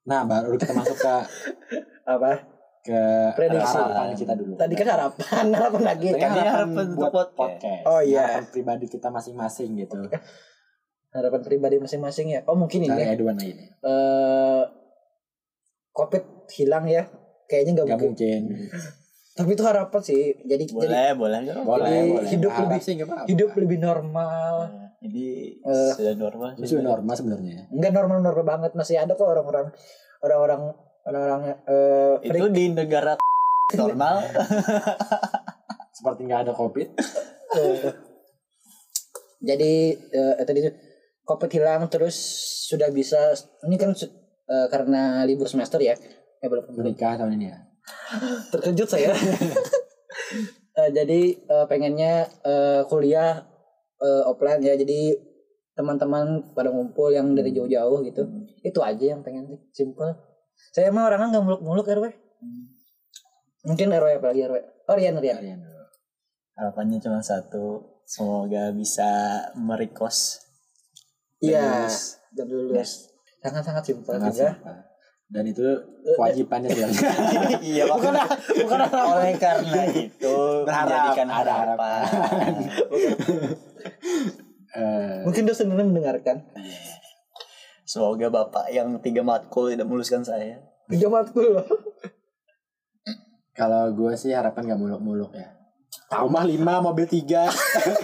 nah 0.04 0.22
baru 0.22 0.54
kita 0.54 0.70
masuk 0.72 0.94
ke 0.94 1.14
Apa 2.14 2.53
ke 2.84 3.00
Prediksi. 3.32 3.74
harapan 3.74 4.12
kita 4.12 4.34
dulu. 4.34 4.52
Tadi 4.54 4.74
kan 4.74 4.88
harapan, 4.90 5.44
harapan 5.56 5.82
lagi. 5.82 6.08
Tadi 6.10 6.20
Kan 6.20 6.30
harapan 6.30 6.52
harapan 6.68 6.84
untuk 6.86 6.98
buat 7.00 7.12
podcast. 7.32 7.36
podcast. 7.64 7.82
Oh, 7.88 8.00
iya. 8.00 8.20
Harapan 8.22 8.44
pribadi 8.46 8.86
kita 8.86 9.08
masing-masing 9.08 9.70
gitu. 9.74 9.96
Harapan 11.10 11.40
pribadi 11.40 11.76
masing-masing 11.78 12.26
ya. 12.28 12.40
Oh 12.44 12.52
mungkin 12.54 12.84
ini. 12.84 12.90
Dari 12.90 13.02
ya. 13.02 13.14
Edwan 13.14 13.36
ini. 13.38 13.64
Eh, 13.80 14.62
Covid 15.90 16.24
hilang 16.50 16.84
ya. 16.84 17.08
Kayaknya 17.44 17.72
nggak 17.74 17.86
Gak 17.86 17.98
mungkin. 17.98 18.40
mungkin. 18.44 18.70
Tapi 19.32 19.50
itu 19.50 19.62
harapan 19.62 20.00
sih. 20.00 20.22
Jadi 20.38 20.64
jadi 20.64 20.74
boleh 20.76 21.08
boleh 21.14 21.36
nggak 21.40 21.54
apa-apa. 21.56 21.70
Boleh, 21.70 21.88
Jadi 21.90 22.10
boleh. 22.10 22.28
hidup 22.28 22.52
Harap 22.52 22.62
lebih- 22.66 22.82
sih 22.82 22.92
nggak 22.94 23.08
apa-apa. 23.08 23.26
hidup 23.26 23.50
lebih 23.54 23.78
normal. 23.80 24.54
jadi 25.00 25.26
Eh, 25.60 25.92
sudah 25.92 26.14
normal 26.16 26.48
sudah 26.58 26.80
normal 26.82 27.12
sebenarnya. 27.14 27.68
Enggak 27.68 27.92
normal-normal 27.92 28.44
banget 28.46 28.72
masih 28.72 28.96
ada 28.96 29.12
kok 29.12 29.24
orang-orang 29.24 29.68
orang-orang 30.18 30.72
orang-orang 31.04 31.40
eh 31.68 32.14
itu 32.32 32.46
di 32.50 32.64
negara 32.72 33.14
normal. 33.80 34.24
Seperti 35.94 36.20
nggak 36.26 36.40
ada 36.48 36.52
covid. 36.56 36.88
Eh, 37.54 37.92
jadi 39.44 39.72
eh, 39.94 40.44
tadi 40.44 40.58
itu 40.64 40.70
covid 41.24 41.50
hilang 41.52 41.88
terus 41.92 42.16
sudah 42.68 42.88
bisa 42.90 43.36
ini 43.68 43.76
kan 43.76 43.92
eh, 43.94 44.66
karena 44.72 45.24
libur 45.28 45.48
semester 45.48 45.80
ya 45.80 45.94
ya 46.40 46.46
belum 46.52 46.76
Menikah 46.76 47.16
tahun 47.16 47.40
ini 47.40 47.46
ya. 47.52 47.58
terkejut 48.52 48.88
saya. 48.88 49.12
Eh, 50.74 50.90
jadi 50.90 51.38
eh, 51.38 51.66
pengennya 51.70 52.26
eh, 52.42 52.82
kuliah 52.90 53.46
eh, 54.02 54.22
offline 54.26 54.58
ya 54.58 54.74
jadi 54.74 55.14
teman-teman 55.78 56.50
pada 56.50 56.74
ngumpul 56.74 57.14
yang 57.14 57.30
dari 57.30 57.54
jauh-jauh 57.54 58.02
gitu. 58.02 58.26
Itu 58.58 58.82
aja 58.82 59.14
yang 59.14 59.22
pengen 59.22 59.46
sih 59.46 59.58
simple 59.70 60.33
saya 60.74 60.90
mah 60.90 61.06
orangnya 61.06 61.38
nggak 61.38 61.44
muluk-muluk 61.44 61.86
RW 61.86 62.06
mungkin 63.64 63.86
RW 63.94 64.10
apa 64.20 64.26
lagi 64.30 64.40
RW 64.44 64.58
oh 64.60 64.94
Rian 64.94 65.16
Rian. 65.16 65.38
Dulu. 65.40 65.82
harapannya 66.54 66.98
cuma 67.02 67.18
satu 67.18 67.98
semoga 68.04 68.70
bisa 68.70 69.40
merequest. 69.56 70.44
Iya 71.40 71.88
dan 72.34 72.46
lulus 72.50 73.10
sangat-sangat 73.44 73.82
simpel 73.84 74.12
Sangat 74.16 74.32
juga. 74.32 74.48
simpel. 74.56 74.76
Dan 75.24 75.44
itu 75.50 75.66
kewajibannya 76.14 76.68
sebenarnya. 76.68 77.10
iya 77.74 77.84
bukan 77.88 78.12
bukan 78.60 78.80
oleh 78.92 79.34
karena 79.40 79.82
itu 79.88 80.36
Berharap, 80.68 80.88
menjadikan 81.16 81.28
ada 81.32 81.52
harapan. 81.64 82.00
Eh, 84.74 85.22
mungkin 85.22 85.46
dosen 85.46 85.70
mendengarkan 85.70 86.42
semoga 87.94 88.26
bapak 88.26 88.74
yang 88.74 88.98
tiga 88.98 89.22
matkul 89.22 89.70
tidak 89.70 89.86
meluluskan 89.86 90.26
saya 90.26 90.58
tiga 90.90 91.06
matkul 91.06 91.62
kalau 93.54 93.94
gue 93.94 94.12
sih 94.18 94.34
harapan 94.34 94.66
nggak 94.66 94.82
muluk-muluk 94.82 95.30
ya. 95.30 95.54
Rumah 96.10 96.42
lima, 96.42 96.82
mobil 96.82 97.06
tiga. 97.06 97.46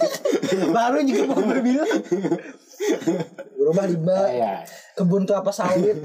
baru 0.74 1.02
juga 1.02 1.26
mau 1.26 1.42
berbilang 1.42 1.90
rumah 3.58 3.86
lima 3.86 4.18
ya. 4.30 4.54
kebun 4.94 5.26
kelapa 5.26 5.50
sawit 5.50 5.98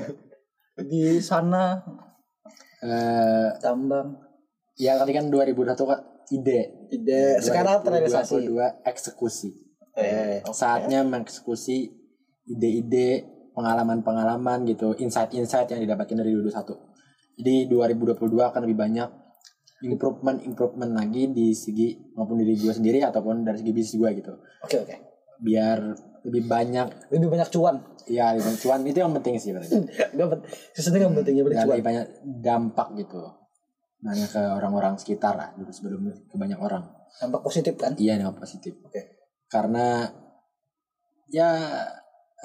di 0.81 1.21
sana 1.21 1.77
Eh, 2.85 3.49
tambang 3.63 4.13
ya 4.77 4.99
tadi 5.01 5.13
kan 5.15 5.25
2021 5.33 5.73
kan 5.73 6.01
ide. 6.29 6.89
ide 6.93 7.39
sekarang 7.41 7.81
terrealisasi 7.81 8.49
2022 8.49 8.85
eksekusi. 8.85 9.49
eh 9.97 10.41
Oke. 10.45 10.53
Saatnya 10.53 11.01
mengeksekusi 11.01 11.89
ide-ide, 12.45 13.25
pengalaman-pengalaman 13.55 14.67
gitu, 14.67 14.93
insight-insight 14.99 15.71
yang 15.71 15.81
didapatkan 15.81 16.19
dari 16.19 16.35
2021. 16.35 17.39
Jadi 17.39 17.55
2022 17.71 18.51
akan 18.51 18.61
lebih 18.67 18.77
banyak 18.77 19.09
improvement-improvement 19.83 20.91
lagi 20.95 21.29
di 21.35 21.51
segi 21.51 22.15
maupun 22.15 22.39
diri 22.39 22.55
gue 22.55 22.71
sendiri 22.71 23.03
ataupun 23.03 23.43
dari 23.43 23.59
segi 23.59 23.71
bisnis 23.75 23.99
gue 23.99 24.09
gitu. 24.23 24.33
oke 24.63 24.77
oke 24.87 24.95
Biar 25.43 25.77
lebih 26.23 26.47
banyak 26.47 27.11
lebih 27.11 27.27
banyak 27.27 27.49
cuan 27.51 27.83
ya 28.07 28.31
lebih 28.31 28.49
banyak 28.49 28.61
cuan 28.63 28.79
itu 28.87 28.97
yang 29.03 29.13
penting 29.19 29.35
sih 29.35 29.51
berarti. 29.51 29.75
penting 30.15 30.41
sesuatu 30.71 30.95
penting 31.11 31.35
yang 31.35 31.45
penting 31.45 31.59
Dan 31.59 31.67
cuan 31.67 31.75
lebih 31.75 31.85
banyak 31.85 32.05
dampak 32.39 32.87
gitu. 33.03 33.21
Nanya 33.99 34.27
ke 34.31 34.41
orang-orang 34.41 34.95
sekitar 34.95 35.35
lah 35.35 35.49
dulu 35.59 35.71
sebelum 35.75 36.01
ke 36.07 36.35
banyak 36.39 36.57
orang. 36.57 36.87
dampak 37.15 37.41
positif 37.43 37.75
kan 37.75 37.93
Iya 37.99 38.15
yang 38.15 38.31
positif. 38.35 38.79
Oke. 38.79 39.27
Karena 39.51 40.07
ya 41.29 41.51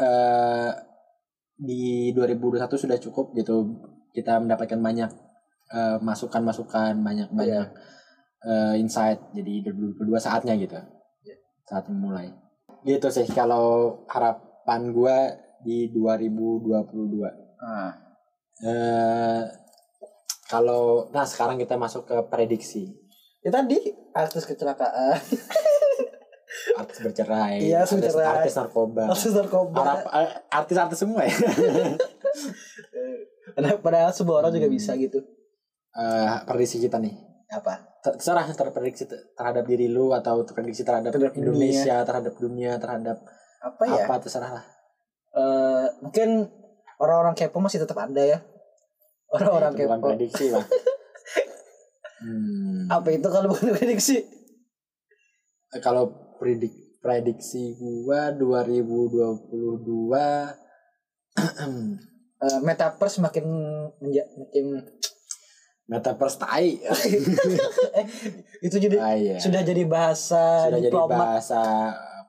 eh, 0.03 0.71
di 1.61 2.17
2021 2.17 2.65
sudah 2.73 2.97
cukup 2.97 3.37
gitu 3.37 3.69
kita 4.17 4.41
mendapatkan 4.41 4.81
banyak 4.81 5.11
eh, 5.71 5.99
masukan-masukan, 6.01 6.97
banyak-banyak 7.05 7.67
eh, 8.49 8.75
insight. 8.81 9.21
Jadi 9.37 9.69
2022 9.69 10.17
saatnya 10.17 10.57
gitu. 10.57 10.81
Saat 11.69 11.87
memulai. 11.93 12.33
Gitu 12.83 13.07
sih 13.13 13.29
kalau 13.29 14.01
harapan 14.09 14.91
gua 14.91 15.17
di 15.61 15.93
2022. 15.93 17.29
nah, 17.61 17.93
Eh 18.61 19.43
kalau 20.51 21.09
nah 21.15 21.25
sekarang 21.25 21.57
kita 21.57 21.81
masuk 21.81 22.05
ke 22.05 22.17
prediksi. 22.29 22.93
ya 23.41 23.49
tadi 23.49 23.81
artis 24.13 24.45
kecelakaan 24.45 25.17
artis 26.77 26.97
bercerai, 27.01 27.57
Iya, 27.59 27.77
artis 27.83 27.93
artis, 27.95 28.13
bercerai. 28.13 28.37
artis 28.37 28.55
narkoba, 28.55 29.03
artis 29.07 29.33
narkoba 29.33 29.77
Harap- 29.77 30.11
eh, 30.13 30.31
artis-artis 30.51 30.99
semua 30.99 31.21
ya. 31.25 31.33
padahal, 33.79 34.11
semua 34.11 34.35
orang 34.39 34.53
juga 34.53 34.69
bisa 34.69 34.95
gitu 34.95 35.19
Eh, 35.91 36.27
prediksi 36.47 36.79
kita 36.79 36.97
nih, 36.97 37.11
apa 37.51 37.83
Ter- 38.01 38.15
terserah 38.15 38.47
terprediksi 38.47 39.05
ter- 39.05 39.35
terhadap 39.35 39.67
diri 39.67 39.85
lu 39.87 40.15
atau 40.15 40.41
terprediksi 40.47 40.87
terhadap, 40.87 41.11
Terhadap 41.11 41.35
Indonesia, 41.35 42.01
terhadap 42.01 42.33
dunia, 42.39 42.79
terhadap 42.79 43.19
apa 43.61 43.83
ya 43.85 44.07
apa 44.07 44.15
terserah 44.23 44.51
lah. 44.55 44.65
Eh, 45.31 45.87
mungkin 46.01 46.47
orang-orang 46.97 47.35
kepo 47.35 47.59
masih 47.59 47.83
tetap 47.83 47.99
ada 47.99 48.23
ya 48.23 48.39
orang-orang 49.31 49.73
Itu 49.75 49.83
bukan 49.85 49.99
kepo 49.99 50.07
prediksi 50.09 50.47
lah. 50.55 50.63
hmm. 52.23 52.87
apa 52.87 53.09
itu 53.11 53.27
kalau 53.27 53.47
bukan 53.51 53.69
prediksi 53.75 54.17
Kalau 55.79 56.11
predik 56.41 56.73
prediksi 56.99 57.77
gua 57.77 58.33
2022 58.33 59.77
Eh, 62.41 62.61
metaverse 62.65 63.21
makin 63.21 63.45
menja- 64.01 64.25
makin 64.33 64.81
metaverse 65.85 66.41
tai. 66.41 66.81
eh, 68.01 68.07
itu 68.65 68.81
jadi 68.81 68.97
Ah, 68.97 69.13
iya. 69.13 69.37
sudah 69.37 69.61
jadi 69.61 69.85
bahasa 69.85 70.65
sudah 70.65 70.81
jadi 70.81 70.89
diplomat. 70.89 71.21
bahasa 71.21 71.61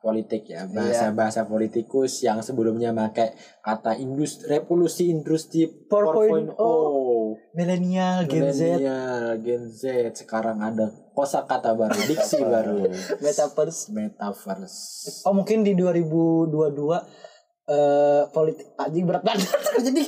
politik 0.03 0.51
ya. 0.51 0.67
Bahasa 0.67 1.15
bahasa 1.15 1.47
politikus 1.47 2.19
yang 2.19 2.43
sebelumnya 2.43 2.91
pakai 2.91 3.31
kata 3.63 3.95
industri 3.95 4.51
revolusi 4.51 5.07
industri 5.07 5.71
4.0. 5.87 6.59
4.0 6.59 7.55
milenial 7.55 8.27
Gen 8.27 8.51
Z. 8.51 8.59
Millennial, 8.83 9.39
Gen 9.39 9.63
Z. 9.71 9.81
Sekarang 10.11 10.59
ada 10.59 10.91
kosakata 11.11 11.73
baru 11.73 11.95
diksi 12.09 12.39
baru. 12.41 12.87
Metaverse. 13.19 13.91
Metaverse. 13.91 14.79
Oh 15.23 15.33
mungkin 15.33 15.61
di 15.61 15.75
2022 15.75 16.51
eh 17.67 18.23
politik 18.29 18.67
anjing 18.75 19.05
berat 19.05 19.21
banget 19.21 19.47
jadi 19.87 20.03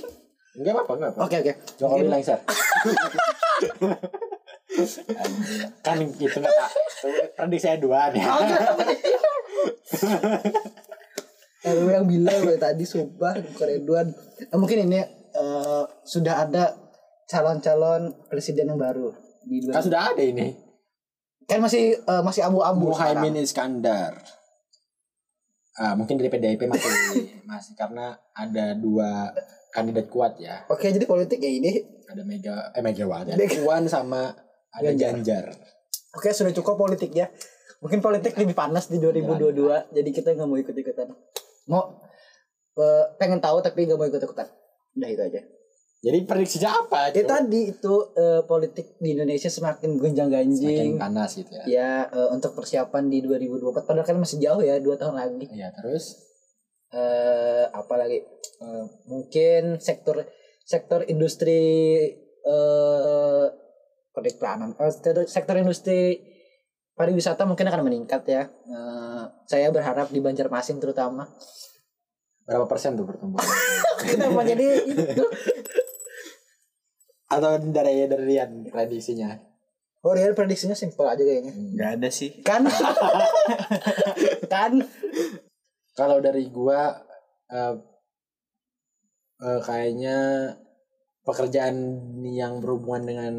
enggak 0.53 0.73
apa 0.79 0.91
enggak 0.93 1.09
apa 1.13 1.19
oke 1.23 1.35
oke. 1.39 1.53
Jokowi 1.77 1.91
Mungkin- 2.01 2.11
lengser. 2.11 2.39
Kan 5.79 5.97
gitu 6.13 6.37
nggak 6.39 6.49
tak 6.51 6.69
prediksi 7.37 7.63
saya 7.63 7.77
dua 7.77 8.09
nih 8.09 8.23
Oh, 8.25 8.41
kenapa 8.41 8.81
nih? 8.83 8.99
RW 11.63 11.87
yang 11.87 12.07
bilang 12.09 12.41
dari 12.41 12.59
tadi 12.59 12.83
sumpah 12.83 13.39
bukan 13.39 13.69
Edwan. 13.69 14.07
Eh, 14.41 14.57
mungkin 14.57 14.83
ini 14.83 14.99
eh, 15.31 15.83
sudah 16.03 16.43
ada 16.43 16.75
calon-calon 17.23 18.27
presiden 18.27 18.67
yang 18.67 18.79
baru 18.81 19.13
di 19.43 19.63
kan 19.67 19.79
sudah 19.79 20.11
ada 20.11 20.19
ini 20.19 20.51
kan 21.47 21.59
masih 21.59 21.97
eh, 21.97 22.23
masih 22.23 22.41
abu-abu 22.45 22.91
Muhaimin. 22.93 23.39
Iskandar. 23.39 24.17
Ah, 25.73 25.97
mungkin 25.97 26.21
dari 26.21 26.29
PDIP 26.29 26.69
masih 26.69 26.89
masih 27.49 27.73
karena 27.73 28.13
ada 28.37 28.77
dua 28.77 29.33
kandidat 29.73 30.05
kuat 30.07 30.37
ya. 30.37 30.63
Oke, 30.69 30.93
jadi 30.93 31.03
politik 31.09 31.41
ya 31.41 31.49
ini. 31.49 31.81
Ada 32.05 32.21
Mega 32.21 32.69
eh 32.77 32.83
Megawati, 32.85 33.33
ada. 33.33 33.45
Puan 33.57 33.89
sama 33.89 34.29
ada 34.69 34.93
Ganjar. 34.93 35.17
Ganjar. 35.17 35.45
Oke, 36.13 36.29
sudah 36.29 36.53
cukup 36.53 36.77
politik 36.77 37.09
ya. 37.09 37.25
Mungkin 37.81 37.99
politik 37.99 38.37
lebih 38.37 38.53
panas 38.55 38.87
di 38.87 39.01
2022, 39.01 39.91
jadi 39.91 40.09
kita 40.13 40.37
nggak 40.37 40.47
mau 40.47 40.55
ikut-ikutan. 40.55 41.09
Mau 41.67 41.99
eh, 42.77 43.05
pengen 43.17 43.41
tahu 43.41 43.59
tapi 43.65 43.89
nggak 43.89 43.97
mau 43.97 44.07
ikut-ikutan. 44.07 44.47
Udah 44.93 45.09
itu 45.09 45.21
aja. 45.25 45.41
Jadi 46.03 46.27
prediksinya 46.27 46.69
apa? 46.77 47.07
Ya 47.09 47.15
Cuk? 47.15 47.31
tadi 47.31 47.61
itu 47.69 47.93
eh, 48.13 48.43
politik 48.43 48.99
di 48.99 49.15
Indonesia 49.15 49.47
semakin 49.47 49.87
Semakin 49.87 50.01
gonjang-ganjing. 50.03 50.99
panas 50.99 51.31
gitu 51.33 51.51
ya. 51.53 51.63
Ya 51.65 51.91
eh, 52.05 52.27
untuk 52.29 52.51
persiapan 52.53 53.07
di 53.07 53.23
2024 53.23 53.87
padahal 53.87 54.03
kan 54.03 54.17
masih 54.17 54.37
jauh 54.37 54.59
ya 54.59 54.75
dua 54.77 54.95
tahun 54.95 55.15
lagi. 55.15 55.47
Iya, 55.49 55.71
terus 55.73 56.19
eh 56.89 57.65
apa 57.65 57.95
lagi 57.97 58.19
Eh, 58.55 58.85
mungkin 59.05 59.75
sektor 59.77 60.23
sektor 60.61 61.03
industri 61.03 61.63
eh 62.43 63.45
periklanan 64.09 64.75
Eh, 64.75 64.91
sektor- 65.25 65.57
industri 65.57 66.19
pariwisata 66.93 67.43
mungkin 67.43 67.65
akan 67.65 67.81
meningkat 67.81 68.23
ya 68.25 68.43
Eh, 68.45 69.23
saya 69.45 69.67
berharap 69.69 70.07
di 70.09 70.19
Banjarmasin 70.19 70.77
terutama 70.77 71.23
Berapa 72.43 72.67
persen 72.67 72.93
tuh 72.93 73.03
pertumbuhan? 73.03 73.47
kenapa 74.03 74.43
jadi 74.43 74.83
itu 74.85 75.23
Atau 77.33 77.51
dari 77.69 78.05
dari 78.05 78.23
Rian 78.27 78.67
prediksinya? 78.67 79.33
oh 80.03 80.11
real 80.11 80.35
prediksinya 80.35 80.75
simpel 80.75 81.07
aja 81.07 81.23
kayaknya 81.23 81.55
Nggak 81.55 81.89
ada 81.95 82.09
sih. 82.09 82.29
kan 82.43 82.67
kan 84.53 84.73
Kalau 85.93 86.17
dari 86.19 86.49
gua 86.49 86.91
eh, 87.47 87.75
eh, 89.39 89.59
kayaknya 89.61 90.17
pekerjaan 91.21 91.75
yang 92.25 92.59
berhubungan 92.59 93.03
dengan 93.05 93.33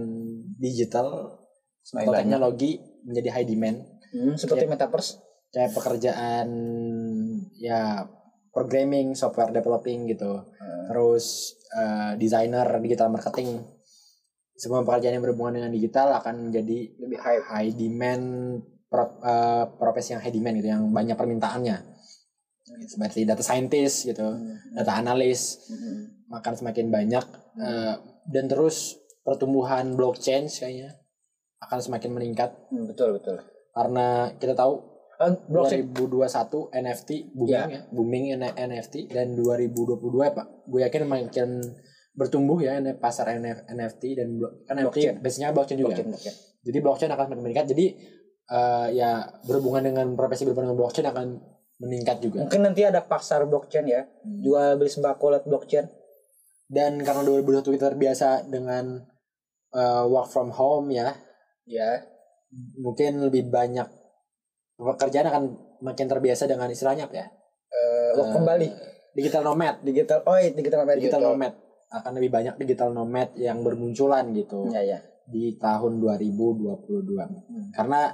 digital 0.57 1.37
atau 1.85 2.01
banyak. 2.01 2.17
teknologi 2.17 2.71
menjadi 3.05 3.29
high 3.31 3.45
demand. 3.45 3.79
Hmm, 4.09 4.35
seperti 4.35 4.65
Ya. 4.65 4.71
metaverse 4.71 5.11
Kayak 5.51 5.75
pekerjaan 5.75 6.49
ya 7.55 8.09
programming, 8.51 9.13
software 9.13 9.51
developing 9.51 10.07
gitu. 10.09 10.47
Terus 10.89 11.53
eh, 11.73 12.17
designer, 12.17 12.79
digital 12.81 13.11
marketing. 13.11 13.59
Semua 14.55 14.81
pekerjaan 14.81 15.13
yang 15.13 15.25
berhubungan 15.25 15.59
dengan 15.59 15.71
digital 15.71 16.15
akan 16.15 16.49
menjadi 16.49 16.79
lebih 16.97 17.19
hype 17.19 17.45
high 17.45 17.71
demand 17.73 18.25
pro- 18.87 19.19
eh, 19.21 19.65
profesi 19.75 20.15
yang 20.15 20.23
high 20.23 20.31
demand 20.31 20.55
gitu 20.57 20.69
yang 20.69 20.85
banyak 20.89 21.15
permintaannya. 21.15 21.77
Seperti 22.65 23.23
data 23.23 23.43
scientist 23.43 24.09
gitu 24.09 24.25
data 24.73 24.93
analis 24.95 25.69
Hmm. 25.69 26.33
akan 26.33 26.53
semakin 26.55 26.87
banyak 26.89 27.25
eh, 27.57 27.95
dan 28.27 28.45
terus 28.47 28.97
pertumbuhan 29.21 29.95
blockchain 29.95 30.47
kayaknya 30.47 30.97
akan 31.61 31.79
semakin 31.81 32.11
meningkat. 32.11 32.51
Hmm, 32.69 32.87
betul 32.87 33.15
betul. 33.15 33.39
Karena 33.71 34.31
kita 34.35 34.55
tahu 34.55 34.95
Eh, 35.15 35.31
blockchain 35.47 35.95
2021 35.95 36.75
NFT 36.75 37.11
booming 37.31 37.55
Ya. 37.55 37.71
ya, 37.71 37.81
booming 37.89 38.25
NFT 38.35 39.07
dan 39.07 39.31
2022 39.33 40.27
pak. 40.29 40.67
Gue 40.67 40.83
yakin 40.83 41.07
makin 41.07 41.49
bertumbuh 42.15 42.63
ya 42.63 42.79
pasar 42.95 43.35
NF 43.35 43.67
NFT 43.75 44.03
dan 44.15 44.29
kan 44.71 44.79
Blockchain. 44.79 45.19
NFT 45.19 45.23
biasanya 45.23 45.51
blockchain. 45.51 45.79
juga. 45.83 45.89
Blockchain 45.91 46.09
blockchain. 46.15 46.35
Jadi 46.65 46.79
blockchain 46.81 47.11
akan 47.11 47.25
semakin 47.27 47.43
meningkat. 47.43 47.67
Jadi 47.75 47.87
eh, 48.49 48.89
ya 48.95 49.11
berhubungan 49.45 49.83
dengan 49.83 50.07
profesi 50.15 50.47
berhubungan 50.47 50.73
dengan 50.73 50.81
blockchain 50.81 51.07
akan 51.11 51.27
meningkat 51.83 52.17
juga. 52.23 52.39
Mungkin 52.47 52.61
nanti 52.63 52.87
ada 52.87 53.03
pasar 53.03 53.43
blockchain 53.51 53.87
ya. 53.91 54.07
Jual 54.23 54.79
beli 54.79 54.89
sembako 54.89 55.35
lewat 55.35 55.45
blockchain. 55.51 55.87
Dan 56.71 57.03
karena 57.03 57.21
2021 57.27 57.77
kita 57.77 57.87
terbiasa 57.93 58.29
dengan 58.47 59.03
eh, 59.75 60.05
work 60.07 60.31
from 60.31 60.55
home 60.55 60.95
ya 60.95 61.13
ya. 61.67 61.99
mungkin 62.79 63.19
lebih 63.27 63.51
banyak 63.51 63.91
pekerjaan 64.79 65.27
akan 65.27 65.43
makin 65.83 66.07
terbiasa 66.07 66.47
dengan 66.47 66.71
istilahnya 66.71 67.11
apa 67.11 67.15
ya? 67.19 67.27
Eh, 67.75 68.11
work 68.15 68.31
Eh, 68.31 68.35
kembali 68.39 68.69
digital 69.19 69.43
nomad. 69.43 69.83
Digital 69.83 70.23
oh 70.23 70.39
iya, 70.39 70.55
digital 70.55 70.87
nomad 70.87 70.97
digital 71.03 71.19
gitu. 71.21 71.31
nomad 71.35 71.53
akan 71.95 72.13
lebih 72.19 72.31
banyak 72.35 72.55
digital 72.59 72.91
nomad 72.91 73.31
yang 73.39 73.63
bermunculan 73.63 74.35
gitu 74.35 74.67
ya 74.75 74.83
ya 74.83 74.99
di 75.25 75.57
tahun 75.57 76.03
2022 76.05 77.73
karena 77.73 78.13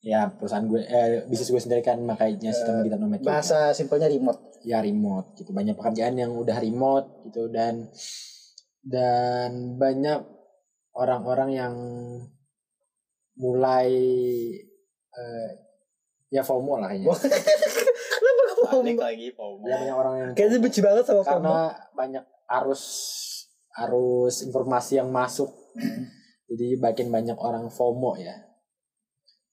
ya 0.00 0.32
perusahaan 0.32 0.64
gue 0.64 0.80
eh, 0.80 1.28
bisnis 1.28 1.52
gue 1.52 1.60
sendiri 1.60 1.82
kan 1.84 2.00
makanya 2.00 2.52
sistem 2.52 2.80
digital 2.84 3.00
nomad 3.04 3.20
juga. 3.20 3.30
bahasa 3.36 3.58
simpelnya 3.76 4.08
remote. 4.08 4.40
Ya 4.64 4.80
remote 4.80 5.36
gitu. 5.40 5.52
Banyak 5.52 5.76
pekerjaan 5.76 6.16
yang 6.16 6.32
udah 6.36 6.56
remote 6.60 7.24
gitu 7.28 7.48
dan 7.52 7.88
dan 8.80 9.76
banyak 9.76 10.24
orang-orang 10.96 11.50
yang 11.52 11.74
mulai 13.36 13.88
eh, 15.12 15.50
ya 16.32 16.44
FOMO 16.44 16.80
lah 16.80 16.92
kayaknya. 16.92 17.12
Kenapa 18.16 18.42
kamu 18.68 18.80
Balik 18.84 19.00
lagi 19.00 19.26
FOMO. 19.36 19.64
ya 19.68 19.76
banyak 19.80 19.96
orang 19.96 20.14
yang 20.16 20.30
kayaknya 20.32 20.58
benci 20.60 20.80
banget 20.80 21.04
sama 21.04 21.22
karena 21.24 21.36
kamu 21.40 21.96
banyak 21.96 22.24
arus 22.50 22.82
arus 23.78 24.42
informasi 24.42 24.98
yang 24.98 25.08
masuk. 25.08 25.48
Jadi 26.46 26.74
makin 26.76 27.08
banyak 27.08 27.38
orang 27.38 27.70
FOMO 27.70 28.18
ya. 28.18 28.34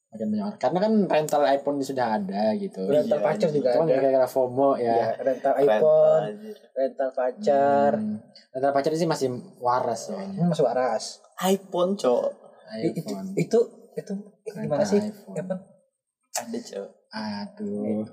Makin 0.10 0.26
banyak 0.28 0.46
orang. 0.48 0.58
Karena 0.58 0.80
kan 0.82 0.94
rental 1.06 1.44
iPhone 1.46 1.78
sudah 1.80 2.18
ada 2.18 2.58
gitu. 2.58 2.82
Rental 2.84 3.20
Iya, 3.20 3.24
pacar 3.24 3.50
juga 3.52 3.70
cuma 3.72 3.86
ada. 3.86 3.94
gara-gara 3.96 4.28
FOMO 4.28 4.70
ya, 4.76 4.90
ya, 4.90 5.08
rental 5.16 5.54
Rental 5.54 5.54
iPhone 5.62 6.24
aja. 6.26 6.52
rental 6.74 7.10
pacar. 7.12 7.92
Hmm. 7.96 8.18
rental 8.50 8.72
pacar 8.72 8.92
sih 8.92 9.06
masih 9.06 9.28
waras 9.60 10.10
ya 10.10 10.18
ini 10.18 10.42
masuk 10.42 10.66
waras. 10.66 11.22
iPhone 11.40 11.94
cok. 11.94 12.24
Itu 12.82 13.02
iPhone. 13.06 13.28
itu 13.38 13.60
itu 13.94 14.14
gimana 14.44 14.82
Rental 14.82 14.90
sih? 14.90 15.02
iPhone. 15.04 15.36
iPhone 15.38 15.62
Ada 16.34 16.60
cok. 16.66 16.88
aduh. 17.08 18.04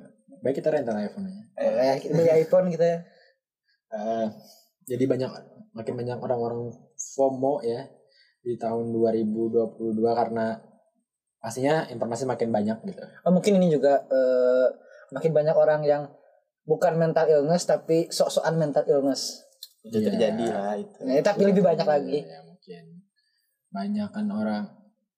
Baik 0.41 0.61
kita 0.61 0.69
rental 0.69 1.01
iPhone 1.01 1.25
aja 1.25 1.43
eh 1.57 1.97
kita 1.97 2.21
iPhone 2.37 2.69
kita 2.69 2.85
ya. 2.85 2.99
Eh, 3.91 4.27
jadi 4.85 5.05
banyak 5.05 5.31
makin 5.73 5.95
banyak 5.97 6.19
orang-orang 6.19 6.71
FOMO 6.95 7.61
ya 7.61 7.89
di 8.41 8.55
tahun 8.55 8.93
2022 8.93 9.75
karena 10.05 10.61
pastinya 11.39 11.85
informasi 11.87 12.25
makin 12.25 12.49
banyak 12.49 12.79
gitu. 12.85 13.03
Oh, 13.25 13.33
mungkin 13.33 13.57
ini 13.57 13.69
juga 13.71 14.05
eh, 14.07 14.67
makin 15.11 15.33
banyak 15.33 15.53
orang 15.53 15.81
yang 15.83 16.03
bukan 16.65 16.97
mental 16.97 17.29
illness 17.29 17.65
tapi 17.65 18.09
sok-sokan 18.09 18.57
mental 18.57 18.85
illness. 18.85 19.45
Itu 19.83 20.01
Iya. 20.01 20.07
terjadi 20.09 20.45
lah 20.49 20.75
itu. 20.77 20.97
Nah, 21.05 21.21
tapi 21.21 21.43
lebih 21.45 21.61
banyak 21.61 21.85
lagi. 21.85 22.25
Ya, 22.25 22.41
mungkin 22.41 22.85
banyak 23.69 24.09
kan 24.09 24.27
orang 24.31 24.65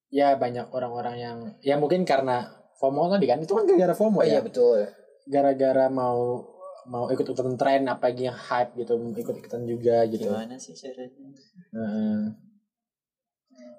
ya 0.09 0.35
banyak 0.35 0.67
orang-orang 0.71 1.17
yang 1.17 1.39
ya 1.61 1.77
mungkin 1.77 2.03
karena 2.03 2.47
FOMO 2.77 3.07
tadi 3.09 3.27
kan 3.27 3.39
itu 3.39 3.53
kan 3.53 3.63
gara-gara 3.63 3.95
FOMO 3.95 4.19
Oh 4.19 4.27
ya. 4.27 4.39
iya 4.39 4.41
betul. 4.43 4.87
Gara-gara 5.27 5.87
mau 5.87 6.43
mau 6.87 7.11
ikut-ikutan 7.11 7.59
tren 7.59 7.87
apa 7.91 8.11
yang 8.15 8.35
hype 8.35 8.79
gitu, 8.79 8.95
ikut-ikutan 8.97 9.63
juga 9.67 10.07
gitu. 10.07 10.31
Gimana 10.31 10.57
sih 10.59 10.75
caranya? 10.75 11.27
Heeh. 11.75 12.21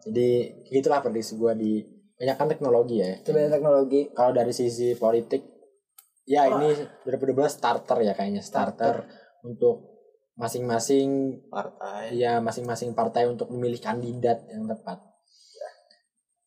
Jadi 0.08 0.30
gitulah 0.72 1.04
prediksi 1.04 1.36
gue 1.36 1.54
di 1.58 1.74
banyak 2.17 2.36
kan 2.36 2.48
teknologi 2.50 2.96
ya. 3.04 3.20
Itu 3.20 3.36
banyak 3.36 3.52
teknologi. 3.52 4.02
Kalau 4.12 4.32
dari 4.34 4.54
sisi 4.56 4.96
politik, 4.96 5.43
ya 6.28 6.48
ini 6.48 6.74
2012 7.06 7.48
starter 7.48 7.98
ya 8.04 8.13
kayaknya 8.17 8.43
starter, 8.43 9.06
untuk 9.43 9.98
masing-masing 10.38 11.41
Partai. 11.50 12.13
ya 12.13 12.38
masing-masing 12.38 12.93
partai 12.93 13.26
untuk 13.26 13.50
memilih 13.50 13.82
kandidat 13.82 14.46
yang 14.54 14.70
tepat. 14.70 15.02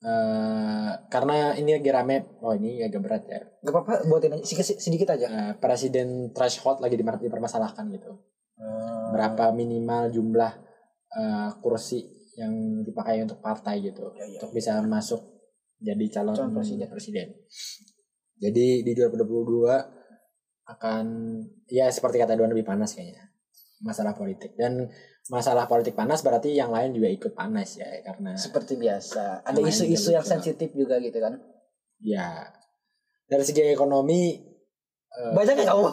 Eh, 0.00 0.90
karena 1.12 1.52
ini 1.60 1.76
lagi 1.76 1.90
rame, 1.92 2.40
oh 2.40 2.56
ini 2.56 2.80
agak 2.80 3.00
berat 3.04 3.24
ya. 3.28 3.40
Gak 3.60 3.68
apa-apa 3.68 3.92
buatin 4.08 4.32
aja 4.32 4.44
sedikit, 4.48 4.80
sedikit 4.80 5.08
aja. 5.12 5.28
Eh, 5.28 5.52
presiden 5.60 6.32
threshold 6.32 6.80
lagi 6.80 6.96
diper- 6.96 7.20
dipermasalahkan 7.20 7.84
gitu. 7.92 8.16
Berapa 9.12 9.52
minimal 9.52 10.08
jumlah 10.08 10.52
eh, 11.10 11.50
kursi 11.60 12.00
yang 12.40 12.80
dipakai 12.86 13.20
untuk 13.26 13.44
partai 13.44 13.82
gitu, 13.84 14.08
Ya, 14.16 14.24
ya. 14.24 14.40
untuk 14.40 14.56
bisa 14.56 14.80
masuk 14.80 15.20
jadi 15.76 16.06
calon, 16.08 16.48
presiden. 16.54 16.88
presiden. 16.88 17.28
Jadi 18.40 18.80
di 18.80 18.92
2022 18.96 19.76
akan 20.64 21.04
ya 21.68 21.90
seperti 21.92 22.22
kata 22.22 22.38
Duan 22.38 22.54
lebih 22.54 22.64
panas 22.64 22.94
kayaknya 22.94 23.26
masalah 23.82 24.14
politik 24.14 24.54
dan 24.54 24.86
masalah 25.28 25.66
politik 25.66 25.92
panas 25.92 26.20
berarti 26.20 26.50
yang 26.50 26.70
lain 26.70 26.90
juga 26.90 27.06
ikut 27.06 27.32
panas 27.32 27.76
ya 27.76 27.86
karena 28.00 28.32
Seperti 28.32 28.74
biasa. 28.74 29.44
Ada 29.44 29.60
isu-isu 29.60 30.10
yang 30.10 30.24
sensitif 30.24 30.72
juga 30.72 30.96
gitu 30.98 31.18
kan. 31.18 31.36
ya 31.98 32.48
dari 33.26 33.44
segi 33.44 33.68
ekonomi 33.68 34.40
eh, 35.10 35.32
Banyak 35.32 35.54
ya 35.54 35.68
kamu? 35.68 35.84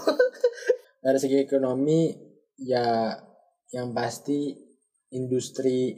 dari 1.05 1.19
segi 1.19 1.37
ekonomi 1.37 2.15
ya 2.57 3.11
yang 3.69 3.91
pasti 3.91 4.55
industri 5.09 5.91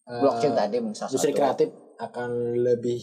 eh, 0.00 0.20
Blockchain 0.22 0.54
tadi 0.54 0.78
mungkin 0.78 0.94
salah 0.94 1.10
industri 1.10 1.32
satu. 1.32 1.38
kreatif 1.38 1.68
akan 1.98 2.30
lebih 2.56 3.00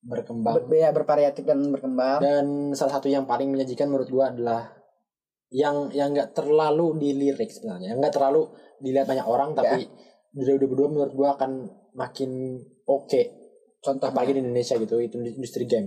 berkembang 0.00 0.54
Ber- 0.56 0.72
ya, 0.72 0.90
bervariatif 0.90 1.44
dan 1.44 1.68
berkembang. 1.68 2.18
dan 2.18 2.46
salah 2.72 2.96
satu 2.96 3.06
yang 3.06 3.22
paling 3.22 3.50
menyajikan 3.50 3.86
menurut 3.86 4.08
gua 4.08 4.32
adalah 4.32 4.72
yang 5.48 5.88
yang 5.90 6.12
nggak 6.12 6.32
terlalu 6.32 6.96
dilirik 6.98 7.48
sebenarnya 7.48 7.92
nggak 7.94 8.12
terlalu 8.12 8.48
dilihat 8.80 9.06
banyak 9.06 9.26
orang 9.26 9.52
tapi 9.52 9.86
di 10.28 10.42
2022 10.44 10.92
menurut 10.92 11.12
gua 11.14 11.28
akan 11.34 11.66
makin 11.96 12.60
oke 12.86 13.22
Contoh 13.78 14.10
apalagi 14.10 14.34
di 14.34 14.42
Indonesia 14.42 14.74
gitu 14.74 14.98
itu 14.98 15.16
industri 15.22 15.64
game 15.64 15.86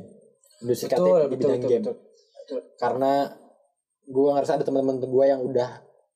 industri 0.63 0.87
betul, 0.87 1.03
kreatif 1.03 1.11
di 1.11 1.35
betul, 1.35 1.37
bidang 1.37 1.59
betul, 1.59 1.71
game 1.71 1.83
betul. 1.83 2.59
karena 2.79 3.11
gua 4.07 4.29
ngerasa 4.39 4.51
ada 4.59 4.63
teman-teman 4.63 4.97
gua 5.07 5.25
yang 5.27 5.41
udah 5.43 5.69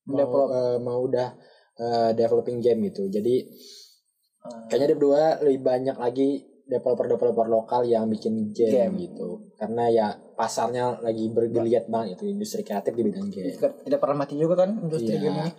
mau 0.07 0.47
eh, 0.47 0.77
mau 0.79 0.99
udah 1.03 1.27
eh, 1.75 2.11
developing 2.15 2.63
game 2.63 2.87
gitu 2.91 3.07
jadi 3.11 3.43
Hmm. 4.45 4.69
kayaknya 4.69 4.93
dia 4.93 4.97
berdua 5.01 5.21
lebih 5.41 5.61
banyak 5.65 5.97
lagi 5.97 6.45
developer-developer 6.69 7.49
lokal 7.49 7.81
yang 7.81 8.05
bikin 8.05 8.53
game, 8.53 8.93
Game. 8.93 8.93
gitu 9.01 9.41
karena 9.57 9.89
ya 9.89 10.07
pasarnya 10.37 11.01
lagi 11.01 11.33
bergeliat 11.33 11.89
banget 11.89 12.21
itu 12.21 12.29
industri 12.29 12.61
kreatif 12.61 12.93
di 12.93 13.09
bidang 13.09 13.33
game 13.33 13.57
Tidak, 13.57 13.97
pernah 13.97 14.21
mati 14.21 14.37
juga 14.37 14.65
kan 14.65 14.69
industri 14.85 15.17
Iya. 15.17 15.21
game 15.29 15.37
ini. 15.41 15.51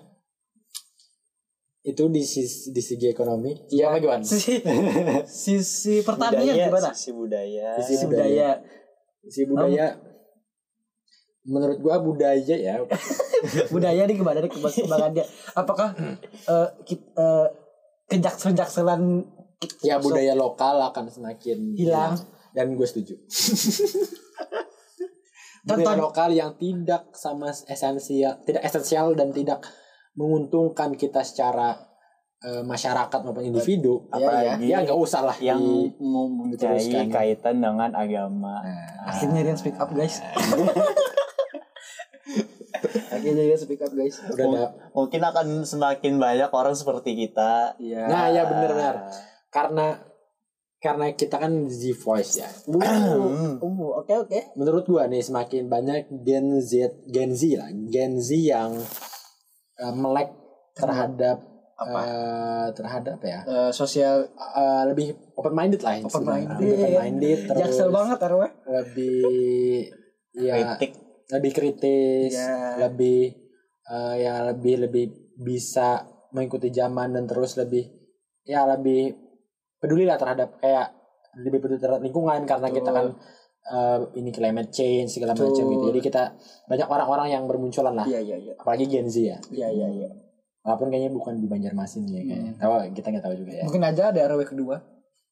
Itu 1.86 2.02
di 2.10 2.18
sisi, 2.26 2.74
di 2.74 2.82
segi 2.82 3.06
ekonomi. 3.06 3.54
Iya, 3.70 3.94
apa 3.94 4.02
gimana? 4.02 4.22
Sisi 4.30 4.58
sisi 5.22 6.02
pertanian 6.02 6.50
budaya, 6.50 6.66
gimana? 6.66 6.90
sisi 6.90 7.10
budaya 7.14 7.68
Sisi 7.78 7.94
Sisi 7.94 8.04
budaya. 8.10 8.48
Sisi 9.22 9.42
budaya. 9.46 9.86
Menurut 11.46 11.78
gua 11.78 12.02
budaya 12.02 12.42
ya. 12.42 12.82
budaya 13.74 14.02
nih 14.02 14.18
gimana 14.18 14.42
nih 14.42 14.50
kembang- 14.50 14.74
kembangannya? 14.74 15.24
Apakah 15.54 15.94
eh, 16.50 16.68
ki- 16.82 17.06
eh, 17.14 17.46
kejaksel-jakselan 18.10 19.22
ya 19.86 20.02
budaya 20.02 20.34
lokal 20.34 20.82
akan 20.90 21.06
semakin 21.06 21.78
Hilang. 21.78 22.18
dan 22.50 22.74
gue 22.74 22.86
setuju. 22.86 23.14
budaya 25.66 25.98
lokal 25.98 26.30
yang 26.34 26.50
tidak 26.58 27.10
sama 27.14 27.50
esensial, 27.50 28.42
tidak 28.42 28.62
esensial 28.66 29.14
dan 29.14 29.30
tidak 29.30 29.62
menguntungkan 30.16 30.92
kita 30.92 31.20
secara 31.20 31.76
eh, 32.38 32.62
masyarakat 32.62 33.20
maupun 33.22 33.44
individu. 33.44 34.08
apalagi 34.08 34.66
Ya 34.66 34.80
nggak 34.80 34.96
usah 34.96 35.22
lah 35.22 35.36
yang 35.38 35.60
diteruskan. 36.48 37.08
kaitan 37.08 37.56
dengan 37.58 37.92
agama 37.92 38.60
akhirnya 39.02 39.40
Rian 39.42 39.54
speak 39.54 39.76
up 39.76 39.88
guys. 39.90 40.20
akhirnya 43.08 43.42
Rian 43.44 43.58
speak 43.58 43.80
up 43.80 43.92
guys. 43.92 44.20
udah 44.26 44.46
ada. 44.46 44.66
mungkin 44.92 45.20
akan 45.22 45.46
semakin 45.62 46.12
banyak 46.16 46.50
orang 46.50 46.74
seperti 46.74 47.14
kita 47.14 47.76
Iya. 47.76 48.04
Nah 48.06 48.24
ya 48.28 48.42
benar-benar 48.44 48.94
karena 49.48 49.86
karena 50.76 51.08
kita 51.10 51.36
kan 51.36 51.66
Z 51.66 51.96
voice 51.96 52.38
ya. 52.38 52.48
Uh, 52.68 53.56
uh, 53.58 53.90
oke 53.96 54.12
oke. 54.18 54.38
Menurut 54.54 54.84
gua 54.84 55.08
nih 55.08 55.18
semakin 55.18 55.66
banyak 55.66 56.12
Gen 56.20 56.60
Z 56.60 56.72
Gen 57.06 57.32
Z 57.32 57.42
lah, 57.56 57.70
Gen 57.88 58.20
Z 58.20 58.28
yang 58.36 58.76
eh, 59.76 59.94
melek 59.94 60.28
terhadap 60.72 61.36
Apa? 61.76 61.98
eh, 62.00 62.68
terhadap 62.72 63.18
ya? 63.20 63.40
Eh, 63.42 63.70
sosial 63.70 64.24
Eh, 64.32 64.82
lebih 64.86 65.12
open 65.34 65.52
minded 65.52 65.80
lah 65.80 66.00
Open 66.00 66.24
minded. 66.24 66.56
open 66.56 66.92
minded 66.94 67.38
terus 67.44 67.60
jaksel 67.60 67.88
banget 67.90 68.18
Arwah. 68.18 68.50
lebih 68.66 69.92
ya 70.32 70.54
kritik 70.56 70.92
lebih 71.28 71.50
kritis 71.52 72.32
Ya. 72.32 72.76
lebih 72.78 73.36
eh, 73.84 74.14
ya 74.18 74.34
lebih 74.44 74.74
lebih 74.82 75.04
bisa 75.36 76.04
mengikuti 76.30 76.68
zaman 76.70 77.12
dan 77.12 77.24
terus 77.24 77.54
lebih 77.54 77.84
ya 78.42 78.64
lebih 78.66 79.12
peduli 79.76 80.04
lah 80.04 80.16
terhadap 80.16 80.56
kayak 80.56 80.92
lebih 81.36 81.60
peduli 81.60 81.76
terhadap 81.76 82.00
lingkungan 82.00 82.44
karena 82.44 82.68
kita 82.70 82.88
kan 82.88 83.06
eh, 83.66 83.98
ini 84.14 84.30
climate 84.30 84.70
change 84.70 85.10
segala 85.10 85.32
macam 85.32 85.50
gitu 85.50 85.84
jadi 85.86 86.00
kita 86.00 86.22
banyak 86.64 86.86
orang-orang 86.86 87.28
yang 87.30 87.42
bermunculan 87.44 87.92
lah 87.92 88.04
Iya 88.04 88.20
iya 88.20 88.36
iya. 88.40 88.52
apalagi 88.54 88.84
Gen 88.84 89.06
Z 89.06 89.16
ya 89.18 89.38
Iya 89.48 89.68
iya 89.68 89.88
iya. 89.88 90.08
walaupun 90.60 90.88
kayaknya 90.88 91.10
bukan 91.10 91.34
di 91.36 91.46
Banjarmasin 91.46 92.06
ya 92.06 92.22
kayaknya 92.22 92.52
tahu 92.56 92.70
kita 92.92 93.06
nggak 93.08 93.24
tahu 93.24 93.34
juga 93.36 93.52
ya 93.52 93.62
Mungkin 93.64 93.82
aja 93.82 94.02
ada 94.08 94.20
RW 94.28 94.42
kedua. 94.44 94.76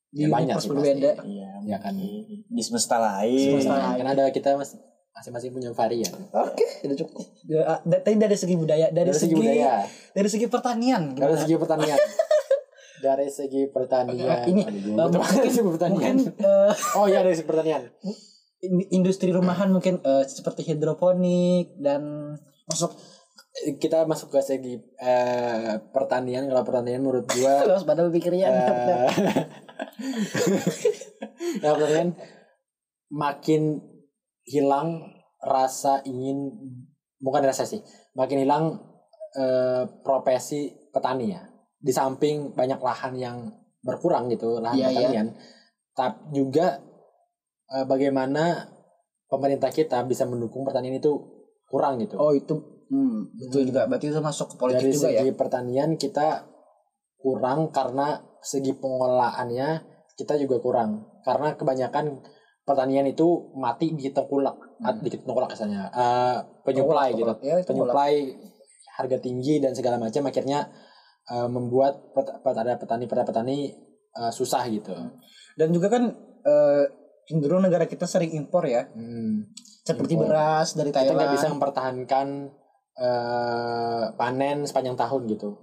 Di 0.09 0.23
Ya, 0.23 0.31
banyak 0.31 0.55
sih 0.57 0.69
berbeda. 0.69 1.11
iya 1.23 1.51
Ya 1.65 1.77
kan. 1.77 1.91
di- 1.93 2.23
di 2.45 2.63
semesta 2.63 2.97
lain 2.97 3.59
Semesta 3.59 3.75
lain. 3.75 3.99
kan 3.99 4.07
ada 4.09 4.25
kita 4.31 4.55
mas- 4.55 4.79
masing-masing 5.11 5.51
punya 5.51 5.71
varian 5.71 6.11
Oke, 6.29 6.67
sudah 6.81 6.97
cukup. 6.97 7.27
Ya, 7.45 7.79
da- 7.81 7.99
Tadi 7.99 8.15
dari 8.17 8.35
segi 8.35 8.55
budaya, 8.55 8.87
dari, 8.89 9.11
dari 9.11 9.11
segi, 9.13 9.27
segi 9.29 9.35
budaya 9.37 9.83
dari 10.13 10.29
segi 10.29 10.47
pertanian. 10.47 11.03
dari 11.15 11.35
segi 11.37 11.55
pertanian 11.57 11.99
dari 13.05 13.29
segi 13.29 13.69
pertanian. 13.69 14.49
Ini, 14.49 14.63
dari 15.13 15.51
segi 15.53 15.69
pertanian. 15.69 16.17
Mungkin 16.17 16.17
oh 16.97 17.05
ya 17.05 17.21
dari 17.21 17.37
segi 17.37 17.45
pertanian. 17.45 17.85
in- 18.65 18.89
industri 18.91 19.31
rumahan 19.31 19.69
mungkin 19.69 20.01
eh, 20.01 20.25
seperti 20.25 20.65
hidroponik 20.65 21.77
dan 21.77 22.33
masuk 22.65 22.97
kita 23.79 24.09
masuk 24.09 24.35
ke 24.35 24.41
segi 24.43 24.75
eh, 24.99 25.79
pertanian 25.95 26.49
kalau 26.51 26.65
pertanian 26.67 27.05
menurut 27.05 27.29
gua 27.29 27.61
terus 27.63 27.87
pada 27.87 28.09
pikirnya 28.09 28.49
eh, 28.51 29.09
kalau 31.63 31.77
pertanian 31.79 32.17
makin 33.13 33.79
hilang 34.49 35.13
rasa 35.45 36.01
ingin 36.09 36.51
bukan 37.21 37.45
rasa 37.45 37.69
sih 37.69 37.85
makin 38.17 38.43
hilang 38.43 38.81
profesi 40.07 40.71
petani 40.95 41.35
ya 41.35 41.43
di 41.85 41.93
samping 41.93 42.57
banyak 42.57 42.81
lahan 42.81 43.13
yang 43.15 43.37
berkurang 43.85 44.33
gitu 44.33 44.57
lahan 44.59 44.81
Iya, 44.81 44.89
iya. 44.89 44.97
pertanian. 44.97 45.27
Tapi 45.93 46.17
juga 46.33 46.81
eh, 47.69 47.85
bagaimana 47.85 48.65
pemerintah 49.29 49.69
kita 49.69 50.01
bisa 50.05 50.25
mendukung 50.25 50.65
pertanian 50.65 50.97
itu 50.97 51.13
kurang 51.69 52.01
gitu. 52.01 52.17
Oh 52.17 52.33
itu 52.33 52.57
hmm, 52.89 53.37
betul 53.37 53.69
juga. 53.69 53.85
Berarti 53.85 54.09
itu 54.09 54.21
masuk 54.21 54.47
ke 54.53 54.57
politik 54.57 54.81
dari 54.81 54.95
juga 54.97 55.09
segi 55.13 55.17
ya 55.21 55.35
pertanian 55.37 55.91
kita 55.95 56.49
kurang 57.19 57.69
karena 57.69 58.17
segi 58.41 58.73
pengelolaannya 58.73 59.69
kita 60.17 60.41
juga 60.41 60.57
kurang. 60.61 61.05
Karena 61.21 61.53
kebanyakan 61.53 62.21
pertanian 62.65 63.05
itu 63.05 63.53
mati 63.55 63.93
di 63.93 64.09
tengkulak 64.09 64.57
Hmm. 64.75 65.01
di 65.01 65.09
tengkulak 65.09 65.49
kesannya 65.49 65.87
Eh, 65.87 66.37
penyuplai 66.67 67.15
gitu. 67.15 67.31
ya, 67.41 67.57
itu 67.57 67.69
penyuplai 67.71 68.37
harga 68.95 69.17
tinggi 69.17 69.63
dan 69.63 69.73
segala 69.73 69.97
macam 69.97 70.27
akhirnya 70.27 70.67
eh, 71.31 71.49
membuat 71.49 72.13
pet, 72.13 72.29
pet- 72.43 72.61
ada 72.61 72.77
petani 72.77 73.05
pada 73.09 73.25
petani 73.25 73.73
eh, 74.15 74.33
susah 74.33 74.65
gitu. 74.69 74.93
Dan 75.57 75.71
juga 75.71 75.89
kan 75.93 76.11
eh, 76.45 76.85
cenderung 77.25 77.65
negara 77.65 77.89
kita 77.89 78.05
sering 78.05 78.33
impor 78.37 78.69
ya. 78.69 78.85
Hmm. 78.93 79.49
seperti 79.85 80.17
Impor. 80.17 80.33
beras 80.33 80.81
dari 80.81 80.89
kita 80.89 81.05
Thailand. 81.05 81.17
nggak 81.21 81.33
bisa 81.37 81.47
mempertahankan 81.53 82.27
eh, 82.97 84.05
panen 84.17 84.65
sepanjang 84.65 84.97
tahun 84.97 85.29
gitu. 85.29 85.61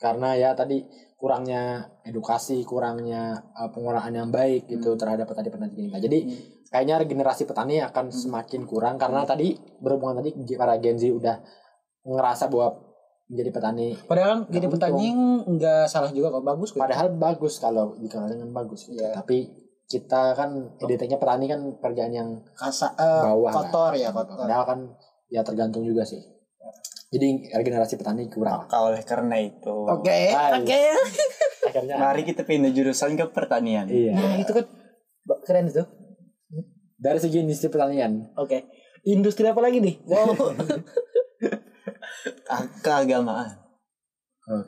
Karena 0.00 0.32
ya 0.38 0.56
tadi 0.56 0.80
kurangnya 1.18 1.82
edukasi 2.06 2.62
kurangnya 2.64 3.36
eh, 3.52 3.68
pengolahan 3.74 4.14
yang 4.14 4.30
baik 4.30 4.70
gitu 4.70 4.94
terhadap 4.94 5.26
petani-petani 5.26 5.90
kita 5.90 5.98
jadi 5.98 6.18
kayaknya 6.70 7.02
regenerasi 7.02 7.42
petani 7.42 7.82
akan 7.82 8.14
semakin 8.14 8.62
kurang 8.64 8.96
karena 9.02 9.26
tadi 9.26 9.58
berhubungan 9.82 10.22
tadi 10.22 10.30
para 10.54 10.78
Gen 10.78 10.94
Z 10.94 11.10
udah 11.10 11.42
ngerasa 12.06 12.46
bahwa 12.46 12.87
menjadi 13.28 13.50
petani. 13.52 13.88
Padahal 14.08 14.28
kan 14.28 14.40
jadi 14.48 14.66
petani 14.72 15.06
nggak 15.44 15.84
salah 15.84 16.10
juga 16.10 16.32
kok 16.32 16.44
bagus 16.44 16.72
kok 16.72 16.80
padahal 16.80 17.06
bagus 17.12 17.54
kalau 17.60 17.92
dikelola 18.00 18.32
dengan 18.32 18.50
bagus 18.56 18.88
gitu. 18.88 19.04
Iya. 19.04 19.20
tapi 19.20 19.68
kita 19.88 20.36
kan 20.36 20.76
identiknya 20.84 21.16
petani 21.16 21.48
kan 21.48 21.60
pekerjaan 21.80 22.12
yang 22.12 22.28
Kasa, 22.52 22.92
eh, 22.92 23.22
bawah 23.24 23.52
kotor 23.52 23.92
ya 23.96 24.12
kotor. 24.12 24.36
Padahal 24.36 24.64
kan 24.64 24.78
ya 25.28 25.40
tergantung 25.44 25.84
juga 25.84 26.04
sih. 26.04 26.20
Jadi 27.08 27.48
regenerasi 27.52 27.96
petani 27.96 28.28
kurang. 28.28 28.68
Maka 28.68 28.84
oleh 28.84 29.00
karena 29.04 29.36
itu 29.40 29.72
oke. 29.72 30.08
Nice. 30.08 30.60
oke. 30.60 30.82
Akhirnya 31.68 31.96
mari 32.00 32.24
kita 32.24 32.44
pindah 32.44 32.72
jurusan 32.72 33.16
ke 33.16 33.28
pertanian. 33.32 33.88
Iya. 33.88 34.12
Nah 34.12 34.36
itu 34.40 34.52
kan 34.52 34.64
keren 35.44 35.68
itu. 35.68 35.84
Dari 37.00 37.16
segi 37.20 37.44
industri 37.44 37.72
pertanian. 37.72 38.32
Oke. 38.36 38.68
Industri 39.08 39.48
apa 39.48 39.64
lagi 39.64 39.80
nih? 39.80 40.04
wow 40.04 40.36
keagamaan. 42.82 43.68
Oh 44.48 44.64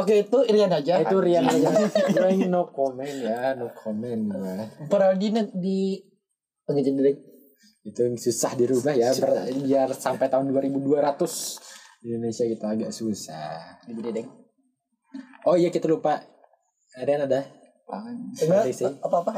oke 0.00 0.12
itu 0.16 0.38
Irian 0.48 0.72
aja. 0.72 1.04
Itu 1.04 1.20
Rian 1.20 1.44
aja. 1.44 1.68
Gue 2.16 2.32
ini 2.32 2.48
no 2.48 2.72
comment 2.72 3.12
ya 3.20 3.52
no 3.52 3.68
comment 3.76 4.32
gue 4.32 4.56
padahal 4.88 5.20
di 5.20 5.28
di 5.52 5.78
pengen 6.64 6.96
jadi 6.96 7.12
itu 7.84 8.00
yang 8.04 8.16
susah 8.16 8.56
dirubah 8.56 8.92
ya 8.96 9.12
ber- 9.16 9.52
biar 9.64 9.88
sampai 9.92 10.32
tahun 10.32 10.48
2200 10.52 12.00
di 12.00 12.06
Indonesia 12.16 12.44
kita 12.48 12.66
agak 12.72 12.90
susah. 12.92 13.80
Jadi 13.84 14.00
deng. 14.16 14.28
Oh 15.44 15.60
iya 15.60 15.68
kita 15.68 15.88
lupa. 15.88 16.24
Rian 16.96 17.28
ada? 17.28 17.44
Apa 19.04 19.16
apa 19.24 19.32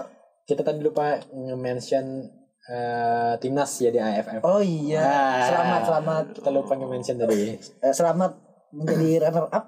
kita 0.47 0.63
tadi 0.63 0.83
lupa 0.83 1.19
nge-mention 1.31 2.27
eh, 2.71 3.33
timnas 3.43 3.73
ya 3.83 3.91
di 3.91 3.99
AFF 3.99 4.47
oh 4.47 4.63
iya. 4.63 5.03
Ah. 5.03 5.43
selamat 5.51 5.81
selamat. 5.91 6.25
Kita 6.39 6.51
lupa 6.55 6.73
nge-mention 6.79 7.17
tadi. 7.19 7.59
Eh, 7.59 7.95
selamat 7.95 8.31
menjadi 8.71 9.27
runner 9.27 9.47
up 9.51 9.65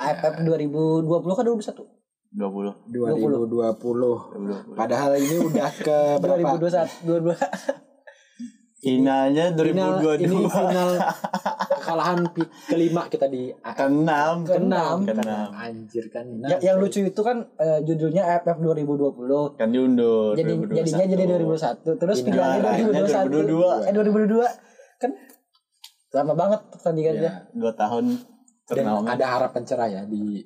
AFF 0.00 0.34
2020 0.40 1.04
kan 1.36 1.44
21 1.44 1.84
20 2.32 2.88
2020 2.88 4.72
padahal 4.72 5.20
ini 5.20 5.36
udah 5.52 5.68
ke 5.76 5.98
berapa? 6.24 6.56
2021 6.56 7.04
22 7.04 7.36
finalnya 8.80 9.52
final 9.52 10.00
2022 10.00 10.24
ini 10.24 10.36
final 10.48 10.90
kekalahan 11.82 12.22
pi- 12.30 12.46
kelima 12.64 13.02
kita 13.06 13.26
di 13.26 13.50
keenam. 13.50 14.46
Keenam. 14.46 15.02
keenam. 15.02 15.50
Anjir 15.50 16.06
kan 16.08 16.22
Ya, 16.40 16.62
yang 16.62 16.78
lucu 16.78 17.02
itu 17.02 17.20
kan 17.20 17.42
eh, 17.58 17.82
judulnya 17.82 18.22
AFF 18.22 18.56
2020 18.56 19.58
kan 19.58 19.68
diundur 19.68 20.32
jadi 20.32 20.54
2021. 20.54 20.78
jadinya 20.78 21.04
jadi 21.04 21.24
2021 21.26 21.98
terus 21.98 22.16
Finalnya 22.22 22.70
finalnya 22.78 23.26
2021 23.26 23.82
2022. 23.82 23.82
eh 23.82 23.92
2022 23.92 24.46
kan 24.96 25.10
lama 26.12 26.34
banget 26.34 26.60
pertandingannya. 26.70 27.22
Ya. 27.24 27.32
dua 27.50 27.72
tahun 27.72 28.04
dan 28.64 28.84
ada 29.02 29.24
harapan 29.26 29.62
cerah 29.64 29.88
ya 29.90 30.02
di 30.04 30.44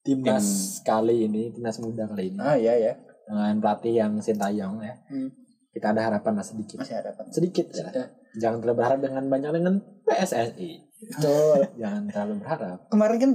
timnas 0.00 0.46
kali 0.80 1.26
ini 1.26 1.52
timnas 1.52 1.76
muda 1.78 2.08
kali 2.08 2.32
ini. 2.32 2.38
Ah 2.40 2.56
iya 2.56 2.74
ya 2.74 2.92
dengan 3.22 3.60
pelatih 3.60 3.92
yang 3.94 4.12
Sintayong 4.18 4.80
ya. 4.80 4.96
Hmm. 5.06 5.30
kita 5.70 5.94
ada 5.94 6.02
harapan 6.04 6.34
lah 6.34 6.42
sedikit. 6.42 6.82
Masih 6.82 6.98
harapan. 6.98 7.24
Sedikit 7.30 7.66
ya. 7.70 7.86
Ya. 7.92 8.04
jangan 8.36 8.58
terlalu 8.58 8.78
berharap 8.78 8.98
dengan 9.00 9.22
banyak 9.26 9.50
dengan 9.52 9.74
PSSI 10.10 10.70
betul 11.14 11.58
jangan 11.78 12.02
terlalu 12.10 12.34
berharap 12.42 12.78
kemarin 12.90 13.16
kan 13.16 13.30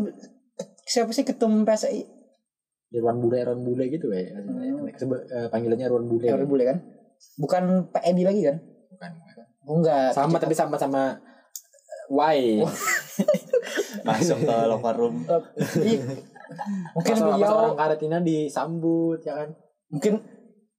siapa 0.85 1.09
sih 1.09 1.25
ketum 1.25 1.65
PSI? 1.65 2.05
Irwan 2.93 3.17
Bule, 3.19 3.41
Irwan 3.41 3.65
Bule 3.65 3.89
gitu 3.91 4.07
ya. 4.07 4.23
Sebe- 4.95 5.25
eh, 5.27 5.49
panggilannya 5.51 5.89
Irwan 5.89 6.05
Bule. 6.07 6.29
Yang 6.29 6.47
Bule 6.47 6.63
kan? 6.63 6.77
Bukan 7.35 7.63
Pak 7.91 8.05
Edi 8.07 8.23
lagi 8.23 8.45
kan? 8.45 8.55
Bukan, 8.61 9.11
bukan. 9.19 9.45
Oh, 9.65 9.75
enggak. 9.81 10.13
Sama 10.15 10.37
tapi 10.37 10.53
sama 10.55 10.77
sama 10.77 11.17
Y. 12.07 12.61
masuk 14.07 14.37
ke 14.37 14.55
locker 14.69 14.95
room 14.95 15.15
Ih, 15.81 15.97
mungkin 16.93 17.15
beliau 17.17 17.51
orang 17.57 17.73
karantina 17.73 18.21
disambut 18.21 19.17
ya 19.25 19.33
kan. 19.33 19.49
mungkin 19.89 20.13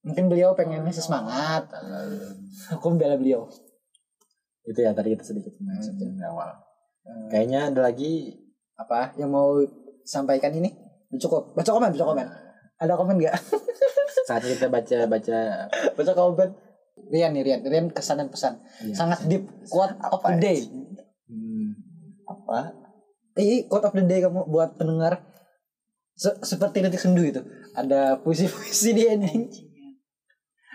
mungkin 0.06 0.24
beliau 0.30 0.54
pengennya 0.54 0.94
semangat. 0.94 1.66
Aku 2.70 2.94
membela 2.94 3.18
beliau. 3.18 3.50
Itu 4.66 4.79
ya 4.83 4.90
tadi 4.92 5.14
kita 5.14 5.24
sedikit 5.24 5.55
bahas 5.62 5.87
di 5.94 6.07
awal. 6.20 6.50
Kayaknya 7.31 7.70
ada 7.70 7.81
lagi 7.87 8.35
Apa 8.76 9.16
yang 9.16 9.33
mau 9.33 9.57
sampaikan 10.05 10.52
ini? 10.52 10.68
Cukup. 11.16 11.57
Baca 11.57 11.70
komen, 11.70 11.94
baca 11.96 12.05
komen. 12.05 12.26
Ada 12.76 12.92
komen 12.92 13.16
nggak? 13.16 13.37
saatnya 14.29 14.59
kita 14.59 14.66
baca 14.68 14.98
baca 15.09 15.38
baca 15.96 16.12
komen. 16.12 16.48
Rian 17.09 17.31
nih 17.33 17.42
Rian, 17.46 17.61
Rian 17.62 17.87
kesan 17.88 18.18
dan 18.20 18.29
pesan. 18.29 18.61
Iya. 18.85 18.92
Sangat 18.92 19.24
deep. 19.31 19.46
Quote 19.70 19.96
of 20.02 20.20
the 20.20 20.37
day. 20.37 20.59
hmm, 21.31 21.68
apa 22.26 22.74
Ih, 23.37 23.64
quote 23.68 23.87
of 23.87 23.94
the 23.94 24.02
day 24.02 24.20
kamu 24.20 24.48
buat 24.48 24.74
pendengar 24.76 25.24
Se- 26.16 26.40
seperti 26.40 26.81
detik 26.81 27.00
sendu 27.00 27.20
itu. 27.22 27.40
Ada 27.76 28.20
puisi-puisi 28.20 28.96
di 28.96 29.05
ending. 29.05 29.46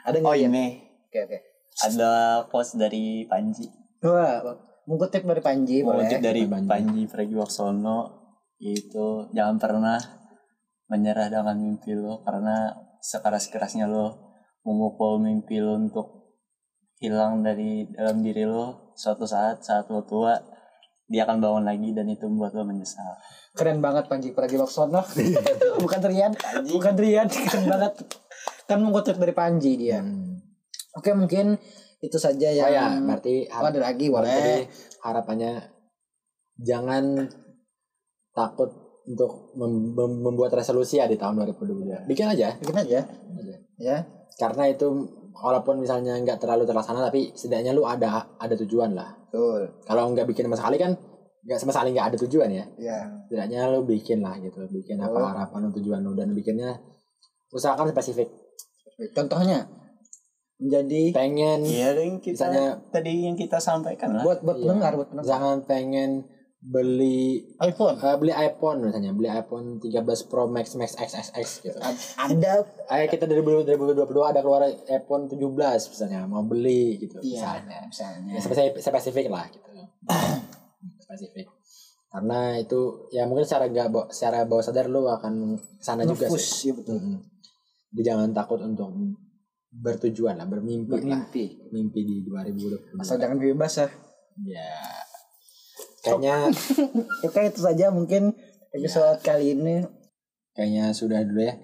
Ada 0.05 0.17
nggak? 0.17 0.29
oh 0.29 0.37
ini 0.37 0.65
Oke 1.09 1.19
oke. 1.27 1.37
ada 1.81 2.11
post 2.47 2.77
dari 2.77 3.25
Panji 3.25 3.65
Wah, 4.01 4.41
mengutip 4.89 5.21
dari 5.21 5.41
Panji 5.41 5.85
boleh. 5.85 6.05
mengutip 6.05 6.19
dari 6.21 6.41
Panji. 6.49 6.69
Panji 6.69 7.01
Pragiwaksono 7.05 7.99
itu 8.61 9.29
jangan 9.33 9.57
pernah 9.57 9.97
menyerah 10.89 11.31
dengan 11.31 11.57
mimpi 11.57 11.95
lo 11.95 12.21
karena 12.21 12.73
sekeras 13.01 13.49
kerasnya 13.49 13.87
lo 13.87 14.37
memukul 14.67 15.23
mimpi 15.23 15.57
lo 15.57 15.79
untuk 15.79 16.37
hilang 17.01 17.41
dari 17.41 17.89
dalam 17.89 18.21
diri 18.21 18.45
lo 18.45 18.93
suatu 18.93 19.25
saat 19.25 19.65
saat 19.65 19.89
lo 19.89 20.05
tua 20.05 20.37
dia 21.09 21.25
akan 21.25 21.41
bangun 21.41 21.65
lagi 21.65 21.89
dan 21.95 22.11
itu 22.11 22.29
membuat 22.29 22.53
lo 22.53 22.67
menyesal 22.67 23.17
Keren 23.51 23.83
banget 23.83 24.07
Panji 24.07 24.31
Pragiwaksono. 24.31 25.03
bukan 25.83 26.01
Rian, 26.07 26.31
bukan 26.71 26.95
Rian, 26.95 27.27
keren 27.27 27.67
banget. 27.67 27.93
Kan 28.63 28.79
mengutip 28.79 29.19
dari 29.19 29.35
Panji 29.35 29.75
dia. 29.75 29.99
hmm. 29.99 30.39
Oke, 30.95 31.11
mungkin 31.11 31.59
itu 32.01 32.17
saja 32.17 32.49
Oh 32.49 32.55
yang 32.57 32.73
ya, 32.73 33.05
berarti 33.05 33.45
Oh, 33.47 33.61
ada 33.61 33.79
lagi 33.79 34.05
berarti 34.09 34.33
boleh. 34.33 34.61
harapannya 34.99 35.51
jangan 36.57 37.29
takut 38.31 38.69
untuk 39.03 39.53
mem- 39.53 39.93
mem- 39.93 40.21
membuat 40.21 40.53
resolusi 40.53 40.97
ya 40.97 41.05
di 41.05 41.17
tahun 41.17 41.41
2022. 41.43 42.05
Bikin 42.05 42.25
aja. 42.27 42.57
Bikin 42.57 42.77
aja. 42.77 42.99
Ya. 43.77 43.97
Karena 44.37 44.65
itu 44.65 44.87
walaupun 45.31 45.77
misalnya 45.77 46.17
nggak 46.17 46.37
terlalu 46.37 46.65
terlaksana 46.65 47.01
tapi 47.01 47.33
setidaknya 47.33 47.71
lu 47.71 47.85
ada 47.85 48.29
ada 48.37 48.55
tujuan 48.65 48.93
lah. 48.93 49.09
Betul. 49.29 49.69
Kalau 49.83 50.09
nggak 50.09 50.25
bikin 50.25 50.45
sama 50.49 50.57
sekali 50.57 50.77
kan 50.77 50.91
nggak 51.41 51.57
sama 51.57 51.71
sekali 51.73 51.93
nggak 51.93 52.07
ada 52.13 52.17
tujuan 52.25 52.49
ya. 52.49 52.65
Ya. 52.77 52.99
Setidaknya 53.25 53.69
lu 53.69 53.85
bikin 53.85 54.21
lah 54.21 54.37
gitu, 54.37 54.61
bikin 54.69 55.01
Oh. 55.01 55.09
apa 55.09 55.19
harapan 55.33 55.59
lu 55.65 55.71
tujuan 55.77 56.01
lu 56.01 56.13
dan 56.13 56.33
bikinnya 56.33 56.77
usahakan 57.49 57.89
spesifik. 57.89 58.29
Contohnya 59.11 59.65
menjadi 60.61 61.01
Pengen 61.11 61.59
iya 61.65 61.89
yang 61.91 62.17
kita 62.17 62.45
Misalnya- 62.47 62.77
tadi 62.87 63.25
yang 63.25 63.33
kita 63.33 63.57
sampaikan 63.57 64.13
lah 64.13 64.21
buat 64.21 64.39
buat 64.39 64.55
Iya. 64.55 64.63
pendengar, 64.63 64.91
buat 64.93 65.07
pendengar. 65.09 65.25
jangan 65.27 65.57
pengen 65.65 66.11
beli 66.61 67.41
iPhone. 67.57 67.97
eh, 67.97 68.15
beli 68.15 68.29
iPhone 68.29 68.85
misalnya 68.85 69.11
beli 69.11 69.25
iPhone 69.27 69.81
13 69.81 69.97
Pro 70.23 70.45
Max 70.45 70.77
Max 70.77 70.93
XXX 70.93 71.47
gitu. 71.59 71.77
Ada 72.15 72.53
Kayak 72.85 73.09
kita 73.09 73.25
dari 73.25 73.41
2022 73.41 73.97
ada 74.23 74.39
keluar 74.39 74.61
iPhone 74.87 75.25
17 75.25 75.41
misalnya 75.89 76.21
mau 76.23 76.45
beli 76.45 77.01
gitu 77.01 77.17
iya, 77.19 77.57
misalnya. 77.65 77.79
misalnya. 77.83 78.31
Ya, 78.31 78.39
spesifik, 78.39 78.77
spesifik 78.77 79.25
lah 79.27 79.49
gitu. 79.49 79.65
spesifik. 81.01 81.49
Karena 82.07 82.53
itu 82.55 82.79
ya 83.09 83.23
mungkin 83.23 83.41
secara 83.41 83.65
gak 83.65 83.89
secara 84.09 84.43
bawah 84.43 84.61
sadar 84.61 84.85
lu 84.85 85.07
akan 85.07 85.57
ke 85.57 85.81
sana 85.81 86.05
juga 86.05 86.29
sih. 86.29 86.69
ya 86.69 86.73
betul. 86.75 86.99
Mm-mm. 86.99 87.17
Jadi 87.89 88.01
jangan 88.03 88.29
takut 88.31 88.61
untuk 88.61 88.91
bertujuan 89.71 90.35
lah, 90.35 90.47
bermimpi, 90.47 90.91
lah. 90.91 90.99
Bermimpi. 90.99 91.45
Mimpi 91.71 91.99
di 92.03 92.15
2022. 92.27 92.99
Asal 92.99 93.17
jangan 93.17 93.39
bebas 93.39 93.73
ya. 93.79 93.87
Ya. 94.43 94.71
Kayaknya 96.03 96.35
Oke, 97.25 97.41
itu 97.47 97.59
saja 97.63 97.87
mungkin 97.93 98.35
episode 98.75 99.21
kali 99.23 99.55
ini. 99.55 99.85
kayaknya 100.51 100.91
sudah 100.91 101.23
dulu 101.23 101.47
ya. 101.47 101.55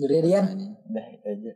Dari 0.00 0.18
Rian. 0.24 0.44
Udah 0.88 1.06
itu 1.12 1.26
aja 1.28 1.52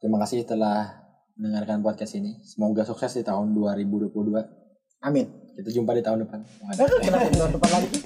Terima 0.00 0.16
kasih 0.20 0.48
telah 0.48 1.06
mendengarkan 1.36 1.84
podcast 1.84 2.16
ini. 2.16 2.40
Semoga 2.40 2.84
sukses 2.88 3.12
di 3.12 3.22
tahun 3.24 3.52
2022. 3.52 4.12
Amin. 5.04 5.26
Kita 5.56 5.70
jumpa 5.72 5.92
di 5.92 6.02
tahun 6.04 6.24
depan. 6.24 6.40
Kenapa 7.04 7.28
tahun 7.28 7.52
depan 7.60 7.70
lagi? 7.76 8.05